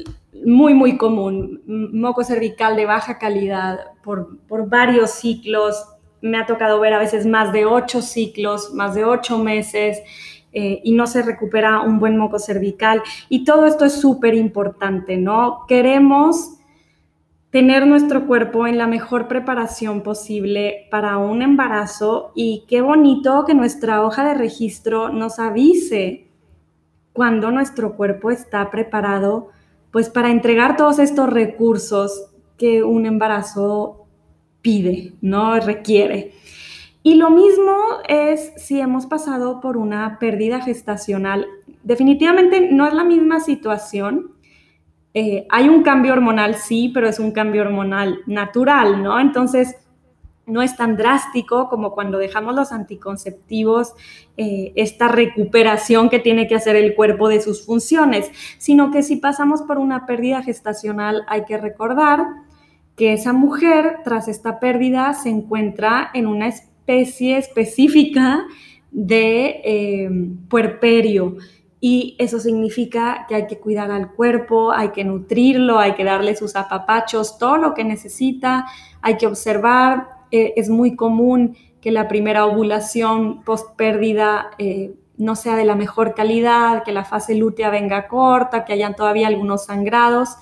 muy, 0.42 0.72
muy 0.72 0.96
común, 0.96 1.60
moco 1.66 2.24
cervical 2.24 2.76
de 2.76 2.86
baja 2.86 3.18
calidad 3.18 3.92
por, 4.02 4.38
por 4.46 4.70
varios 4.70 5.10
ciclos. 5.10 5.84
Me 6.22 6.38
ha 6.38 6.46
tocado 6.46 6.80
ver 6.80 6.94
a 6.94 6.98
veces 6.98 7.26
más 7.26 7.52
de 7.52 7.66
ocho 7.66 8.00
ciclos, 8.00 8.72
más 8.72 8.94
de 8.94 9.04
ocho 9.04 9.36
meses. 9.36 10.00
Eh, 10.52 10.80
y 10.84 10.92
no 10.92 11.06
se 11.06 11.22
recupera 11.22 11.80
un 11.80 11.98
buen 11.98 12.18
moco 12.18 12.38
cervical. 12.38 13.02
Y 13.28 13.44
todo 13.44 13.66
esto 13.66 13.84
es 13.84 13.94
súper 13.94 14.34
importante, 14.34 15.16
¿no? 15.16 15.60
Queremos 15.66 16.58
tener 17.52 17.86
nuestro 17.86 18.26
cuerpo 18.26 18.66
en 18.66 18.78
la 18.78 18.86
mejor 18.86 19.28
preparación 19.28 20.02
posible 20.02 20.88
para 20.90 21.18
un 21.18 21.42
embarazo 21.42 22.32
y 22.34 22.64
qué 22.66 22.80
bonito 22.80 23.44
que 23.46 23.54
nuestra 23.54 24.02
hoja 24.02 24.24
de 24.26 24.34
registro 24.34 25.10
nos 25.10 25.38
avise 25.38 26.28
cuando 27.12 27.50
nuestro 27.50 27.94
cuerpo 27.94 28.30
está 28.30 28.70
preparado 28.70 29.50
pues 29.90 30.08
para 30.08 30.30
entregar 30.30 30.78
todos 30.78 30.98
estos 30.98 31.28
recursos 31.28 32.30
que 32.56 32.82
un 32.82 33.04
embarazo 33.04 34.06
pide, 34.62 35.12
no 35.20 35.60
requiere. 35.60 36.32
Y 37.02 37.16
lo 37.16 37.30
mismo 37.30 37.76
es 38.06 38.52
si 38.56 38.80
hemos 38.80 39.06
pasado 39.06 39.60
por 39.60 39.76
una 39.76 40.18
pérdida 40.20 40.60
gestacional. 40.60 41.46
Definitivamente 41.82 42.68
no 42.70 42.86
es 42.86 42.94
la 42.94 43.02
misma 43.02 43.40
situación. 43.40 44.32
Eh, 45.14 45.46
hay 45.50 45.68
un 45.68 45.82
cambio 45.82 46.12
hormonal, 46.12 46.54
sí, 46.54 46.90
pero 46.94 47.08
es 47.08 47.18
un 47.18 47.32
cambio 47.32 47.62
hormonal 47.62 48.20
natural, 48.26 49.02
¿no? 49.02 49.18
Entonces, 49.18 49.76
no 50.46 50.62
es 50.62 50.76
tan 50.76 50.96
drástico 50.96 51.68
como 51.68 51.92
cuando 51.92 52.18
dejamos 52.18 52.54
los 52.54 52.72
anticonceptivos, 52.72 53.94
eh, 54.36 54.72
esta 54.76 55.08
recuperación 55.08 56.08
que 56.08 56.18
tiene 56.18 56.46
que 56.46 56.54
hacer 56.54 56.76
el 56.76 56.94
cuerpo 56.94 57.28
de 57.28 57.40
sus 57.40 57.64
funciones, 57.64 58.30
sino 58.58 58.90
que 58.90 59.02
si 59.02 59.16
pasamos 59.16 59.62
por 59.62 59.78
una 59.78 60.06
pérdida 60.06 60.42
gestacional 60.42 61.24
hay 61.28 61.44
que 61.44 61.58
recordar 61.58 62.26
que 62.96 63.12
esa 63.12 63.32
mujer 63.32 64.00
tras 64.04 64.28
esta 64.28 64.60
pérdida 64.60 65.14
se 65.14 65.30
encuentra 65.30 66.10
en 66.12 66.26
una 66.26 66.48
especie 66.48 66.71
especie 66.82 67.38
específica 67.38 68.44
de 68.90 69.60
eh, 69.64 70.10
puerperio. 70.48 71.36
Y 71.80 72.16
eso 72.18 72.38
significa 72.38 73.26
que 73.28 73.34
hay 73.34 73.46
que 73.46 73.58
cuidar 73.58 73.90
al 73.90 74.12
cuerpo, 74.12 74.72
hay 74.72 74.90
que 74.90 75.04
nutrirlo, 75.04 75.78
hay 75.78 75.94
que 75.94 76.04
darle 76.04 76.36
sus 76.36 76.54
apapachos, 76.54 77.38
todo 77.38 77.56
lo 77.56 77.74
que 77.74 77.84
necesita, 77.84 78.66
hay 79.00 79.16
que 79.16 79.26
observar. 79.26 80.08
Eh, 80.30 80.54
es 80.56 80.68
muy 80.68 80.94
común 80.94 81.56
que 81.80 81.90
la 81.90 82.06
primera 82.06 82.46
ovulación 82.46 83.42
post 83.42 83.74
pérdida 83.76 84.50
eh, 84.58 84.94
no 85.16 85.34
sea 85.34 85.56
de 85.56 85.64
la 85.64 85.74
mejor 85.74 86.14
calidad, 86.14 86.84
que 86.84 86.92
la 86.92 87.04
fase 87.04 87.34
lútea 87.34 87.70
venga 87.70 88.06
corta, 88.06 88.64
que 88.64 88.72
hayan 88.72 88.94
todavía 88.94 89.26
algunos 89.26 89.64
sangrados. 89.64 90.36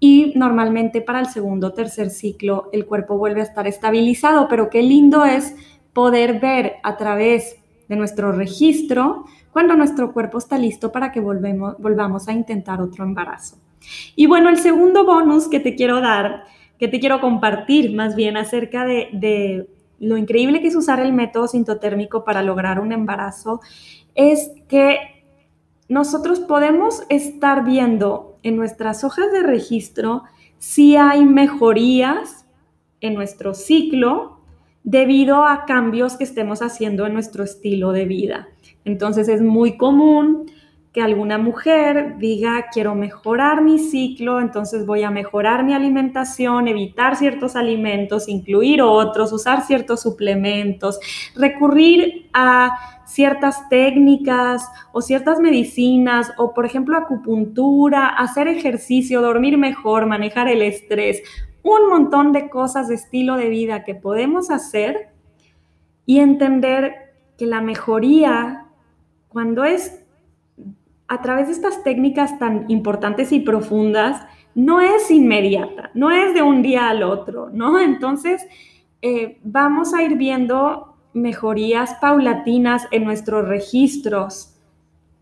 Y 0.00 0.32
normalmente 0.34 1.02
para 1.02 1.20
el 1.20 1.26
segundo 1.26 1.68
o 1.68 1.72
tercer 1.72 2.10
ciclo 2.10 2.70
el 2.72 2.86
cuerpo 2.86 3.18
vuelve 3.18 3.40
a 3.40 3.44
estar 3.44 3.66
estabilizado, 3.66 4.48
pero 4.48 4.70
qué 4.70 4.82
lindo 4.82 5.24
es 5.24 5.54
poder 5.92 6.40
ver 6.40 6.76
a 6.82 6.96
través 6.96 7.56
de 7.88 7.96
nuestro 7.96 8.32
registro 8.32 9.24
cuando 9.52 9.76
nuestro 9.76 10.12
cuerpo 10.12 10.38
está 10.38 10.56
listo 10.56 10.92
para 10.92 11.12
que 11.12 11.20
volvemos, 11.20 11.76
volvamos 11.78 12.28
a 12.28 12.32
intentar 12.32 12.80
otro 12.80 13.04
embarazo. 13.04 13.56
Y 14.14 14.26
bueno, 14.26 14.48
el 14.48 14.58
segundo 14.58 15.04
bonus 15.04 15.48
que 15.48 15.60
te 15.60 15.74
quiero 15.74 16.00
dar, 16.00 16.44
que 16.78 16.88
te 16.88 17.00
quiero 17.00 17.20
compartir 17.20 17.94
más 17.94 18.14
bien 18.14 18.36
acerca 18.36 18.84
de, 18.84 19.08
de 19.12 19.68
lo 19.98 20.16
increíble 20.16 20.60
que 20.60 20.68
es 20.68 20.76
usar 20.76 21.00
el 21.00 21.12
método 21.12 21.48
sintotérmico 21.48 22.24
para 22.24 22.42
lograr 22.42 22.78
un 22.80 22.92
embarazo, 22.92 23.60
es 24.14 24.50
que 24.68 24.98
nosotros 25.88 26.40
podemos 26.40 27.02
estar 27.08 27.64
viendo 27.64 28.29
en 28.42 28.56
nuestras 28.56 29.04
hojas 29.04 29.30
de 29.32 29.42
registro 29.42 30.24
si 30.58 30.96
hay 30.96 31.24
mejorías 31.24 32.46
en 33.00 33.14
nuestro 33.14 33.54
ciclo 33.54 34.40
debido 34.82 35.44
a 35.44 35.64
cambios 35.64 36.16
que 36.16 36.24
estemos 36.24 36.62
haciendo 36.62 37.06
en 37.06 37.14
nuestro 37.14 37.44
estilo 37.44 37.92
de 37.92 38.04
vida. 38.06 38.48
Entonces 38.84 39.28
es 39.28 39.42
muy 39.42 39.76
común 39.76 40.50
que 40.92 41.00
alguna 41.00 41.38
mujer 41.38 42.16
diga, 42.18 42.66
quiero 42.72 42.94
mejorar 42.94 43.62
mi 43.62 43.78
ciclo, 43.78 44.40
entonces 44.40 44.86
voy 44.86 45.04
a 45.04 45.10
mejorar 45.10 45.64
mi 45.64 45.72
alimentación, 45.72 46.66
evitar 46.66 47.14
ciertos 47.14 47.54
alimentos, 47.54 48.28
incluir 48.28 48.82
otros, 48.82 49.32
usar 49.32 49.62
ciertos 49.62 50.00
suplementos, 50.00 50.98
recurrir 51.36 52.28
a 52.32 52.76
ciertas 53.06 53.68
técnicas 53.68 54.68
o 54.92 55.00
ciertas 55.00 55.38
medicinas 55.38 56.32
o, 56.38 56.54
por 56.54 56.66
ejemplo, 56.66 56.96
acupuntura, 56.96 58.06
hacer 58.08 58.48
ejercicio, 58.48 59.20
dormir 59.20 59.58
mejor, 59.58 60.06
manejar 60.06 60.48
el 60.48 60.62
estrés 60.62 61.22
un 61.62 61.88
montón 61.88 62.32
de 62.32 62.48
cosas 62.48 62.88
de 62.88 62.94
estilo 62.94 63.36
de 63.36 63.48
vida 63.48 63.84
que 63.84 63.94
podemos 63.94 64.50
hacer 64.50 65.10
y 66.06 66.20
entender 66.20 67.14
que 67.36 67.46
la 67.46 67.60
mejoría, 67.60 68.66
cuando 69.28 69.64
es 69.64 69.99
a 71.10 71.20
través 71.22 71.48
de 71.48 71.54
estas 71.54 71.82
técnicas 71.82 72.38
tan 72.38 72.70
importantes 72.70 73.32
y 73.32 73.40
profundas, 73.40 74.24
no 74.54 74.80
es 74.80 75.10
inmediata, 75.10 75.90
no 75.92 76.12
es 76.12 76.34
de 76.34 76.42
un 76.42 76.62
día 76.62 76.88
al 76.88 77.02
otro, 77.02 77.50
¿no? 77.52 77.80
Entonces, 77.80 78.46
eh, 79.02 79.40
vamos 79.42 79.92
a 79.92 80.04
ir 80.04 80.16
viendo 80.16 80.94
mejorías 81.12 81.94
paulatinas 82.00 82.86
en 82.92 83.02
nuestros 83.02 83.48
registros, 83.48 84.56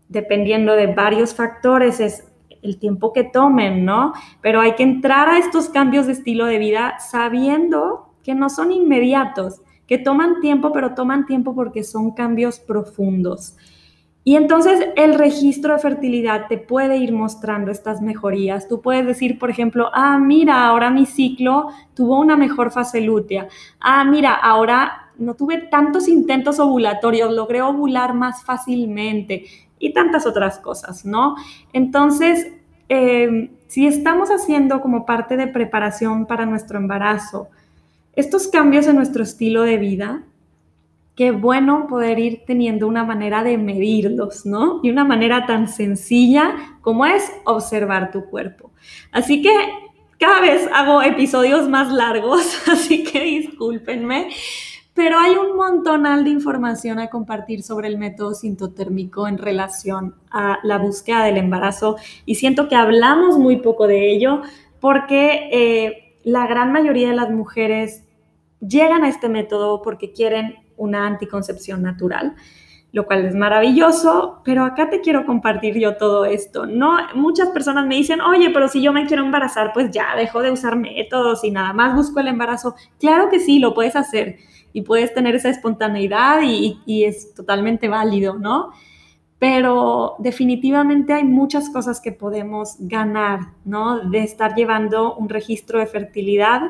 dependiendo 0.09 0.73
de 0.73 0.93
varios 0.93 1.33
factores, 1.33 1.99
es 1.99 2.31
el 2.61 2.77
tiempo 2.77 3.11
que 3.11 3.23
tomen, 3.23 3.83
¿no? 3.83 4.13
Pero 4.41 4.61
hay 4.61 4.73
que 4.73 4.83
entrar 4.83 5.27
a 5.27 5.39
estos 5.39 5.69
cambios 5.69 6.05
de 6.05 6.13
estilo 6.13 6.45
de 6.45 6.59
vida 6.59 6.99
sabiendo 6.99 8.13
que 8.23 8.35
no 8.35 8.51
son 8.51 8.71
inmediatos, 8.71 9.59
que 9.87 9.97
toman 9.97 10.39
tiempo, 10.39 10.71
pero 10.71 10.93
toman 10.93 11.25
tiempo 11.25 11.55
porque 11.55 11.83
son 11.83 12.11
cambios 12.11 12.59
profundos. 12.59 13.57
Y 14.29 14.35
entonces 14.35 14.89
el 14.95 15.15
registro 15.15 15.73
de 15.73 15.79
fertilidad 15.79 16.45
te 16.47 16.59
puede 16.59 16.97
ir 16.97 17.13
mostrando 17.13 17.71
estas 17.71 17.99
mejorías. 17.99 18.67
Tú 18.67 18.79
puedes 18.79 19.03
decir, 19.03 19.39
por 19.39 19.49
ejemplo, 19.49 19.89
ah, 19.91 20.19
mira, 20.19 20.67
ahora 20.67 20.91
mi 20.91 21.07
ciclo 21.07 21.69
tuvo 21.95 22.19
una 22.19 22.37
mejor 22.37 22.69
fase 22.69 23.01
lútea. 23.01 23.47
Ah, 23.79 24.03
mira, 24.03 24.35
ahora 24.35 25.09
no 25.17 25.33
tuve 25.33 25.57
tantos 25.57 26.07
intentos 26.07 26.59
ovulatorios, 26.59 27.33
logré 27.33 27.63
ovular 27.63 28.13
más 28.13 28.43
fácilmente 28.43 29.45
y 29.79 29.93
tantas 29.93 30.27
otras 30.27 30.59
cosas, 30.59 31.05
¿no? 31.05 31.35
Entonces, 31.73 32.53
em, 32.87 33.49
si 33.65 33.87
estamos 33.87 34.29
haciendo 34.29 34.79
como 34.79 35.07
parte 35.07 35.37
de 35.37 35.47
preparación 35.47 36.27
para 36.27 36.45
nuestro 36.45 36.77
embarazo, 36.77 37.47
estos 38.15 38.47
cambios 38.47 38.85
en 38.85 38.95
nuestro 38.95 39.23
estilo 39.23 39.63
de 39.63 39.79
vida, 39.79 40.21
qué 41.19 41.31
bueno 41.31 41.85
poder 41.89 42.17
ir 42.17 42.43
teniendo 42.47 42.87
una 42.87 43.03
manera 43.03 43.43
de 43.43 43.57
medirlos, 43.57 44.45
¿no? 44.45 44.79
Y 44.83 44.89
una 44.89 45.03
manera 45.03 45.45
tan 45.45 45.67
sencilla 45.67 46.55
como 46.79 47.05
es 47.05 47.29
observar 47.43 48.09
tu 48.09 48.23
cuerpo. 48.29 48.71
Así 49.11 49.41
que 49.41 49.51
cada 50.17 50.39
vez 50.39 50.69
hago 50.73 51.01
episodios 51.01 51.67
más 51.67 51.91
largos, 51.91 52.65
así 52.71 53.03
que 53.03 53.19
discúlpenme, 53.19 54.29
pero 54.93 55.19
hay 55.19 55.33
un 55.33 55.57
montonal 55.57 56.23
de 56.23 56.29
información 56.29 56.99
a 56.99 57.09
compartir 57.09 57.63
sobre 57.63 57.89
el 57.89 57.97
método 57.97 58.33
sintotérmico 58.33 59.27
en 59.27 59.39
relación 59.39 60.15
a 60.31 60.59
la 60.63 60.77
búsqueda 60.77 61.25
del 61.25 61.35
embarazo 61.35 61.97
y 62.25 62.35
siento 62.35 62.69
que 62.69 62.77
hablamos 62.77 63.37
muy 63.37 63.57
poco 63.57 63.87
de 63.87 64.09
ello 64.09 64.43
porque 64.79 65.49
eh, 65.51 66.15
la 66.23 66.47
gran 66.47 66.71
mayoría 66.71 67.09
de 67.09 67.15
las 67.17 67.29
mujeres 67.29 68.05
llegan 68.61 69.03
a 69.03 69.09
este 69.09 69.27
método 69.27 69.81
porque 69.81 70.13
quieren 70.13 70.55
una 70.79 71.05
anticoncepción 71.05 71.83
natural, 71.83 72.35
lo 72.91 73.05
cual 73.05 73.25
es 73.25 73.35
maravilloso, 73.35 74.41
pero 74.43 74.63
acá 74.63 74.89
te 74.89 75.01
quiero 75.01 75.25
compartir 75.25 75.77
yo 75.77 75.97
todo 75.97 76.25
esto. 76.25 76.65
No, 76.65 76.97
muchas 77.13 77.49
personas 77.49 77.85
me 77.85 77.95
dicen, 77.95 78.19
oye, 78.21 78.49
pero 78.49 78.67
si 78.67 78.81
yo 78.81 78.91
me 78.91 79.05
quiero 79.05 79.23
embarazar, 79.23 79.71
pues 79.73 79.91
ya 79.91 80.15
dejo 80.15 80.41
de 80.41 80.51
usar 80.51 80.75
métodos 80.75 81.43
y 81.43 81.51
nada 81.51 81.71
más 81.73 81.95
busco 81.95 82.19
el 82.19 82.27
embarazo. 82.27 82.75
Claro 82.99 83.29
que 83.29 83.39
sí, 83.39 83.59
lo 83.59 83.75
puedes 83.75 83.95
hacer 83.95 84.37
y 84.73 84.81
puedes 84.81 85.13
tener 85.13 85.35
esa 85.35 85.49
espontaneidad 85.49 86.41
y, 86.43 86.79
y 86.85 87.03
es 87.03 87.33
totalmente 87.35 87.87
válido, 87.87 88.39
¿no? 88.39 88.71
Pero 89.37 90.15
definitivamente 90.19 91.13
hay 91.13 91.23
muchas 91.23 91.69
cosas 91.69 92.01
que 92.01 92.11
podemos 92.11 92.75
ganar, 92.79 93.39
¿no? 93.65 94.09
De 94.09 94.19
estar 94.19 94.55
llevando 94.55 95.15
un 95.15 95.29
registro 95.29 95.79
de 95.79 95.85
fertilidad 95.85 96.61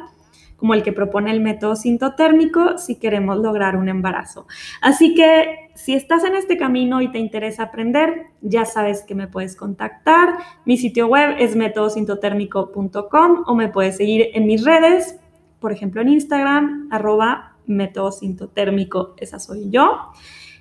como 0.60 0.74
el 0.74 0.84
que 0.84 0.92
propone 0.92 1.32
el 1.32 1.42
método 1.42 1.76
sintotérmico 1.76 2.78
si 2.78 2.98
queremos 2.98 3.38
lograr 3.38 3.76
un 3.76 3.90
embarazo. 3.90 4.46
Así 4.82 5.16
que 5.16 5.70
si 5.76 5.94
estás 5.94 6.24
en 6.26 6.36
este 6.36 6.58
camino 6.58 7.02
y 7.02 7.12
te 7.12 7.20
interesa 7.20 7.64
aprender, 7.64 8.28
ya 8.42 8.66
sabes 8.66 9.04
que 9.04 9.16
me 9.16 9.28
puedes 9.28 9.56
contactar. 9.56 10.36
Mi 10.66 10.78
sitio 10.78 11.08
web 11.08 11.36
es 11.40 11.56
métodosintotérmico.com 11.56 13.44
o 13.48 13.56
me 13.56 13.70
puedes 13.70 13.98
seguir 13.98 14.28
en 14.34 14.46
mis 14.46 14.66
redes, 14.66 15.20
por 15.60 15.72
ejemplo 15.72 16.02
en 16.02 16.10
Instagram, 16.10 16.90
arroba 16.92 17.56
método 17.66 18.12
sintotérmico, 18.12 19.16
esa 19.18 19.40
soy 19.40 19.70
yo. 19.70 20.12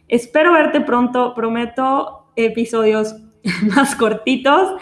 Espero 0.07 0.53
verte 0.53 0.81
pronto, 0.81 1.35
prometo 1.35 2.29
episodios 2.37 3.17
más 3.75 3.95
cortitos. 3.97 4.81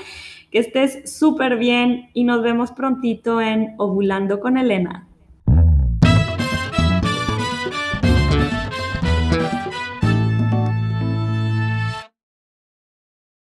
Que 0.51 0.61
estés 0.61 1.19
súper 1.19 1.57
bien 1.57 2.11
y 2.15 2.25
nos 2.25 2.43
vemos 2.43 2.71
prontito 2.71 3.41
en 3.41 3.75
Ovulando 3.79 4.39
con 4.39 4.57
Elena. 4.57 5.06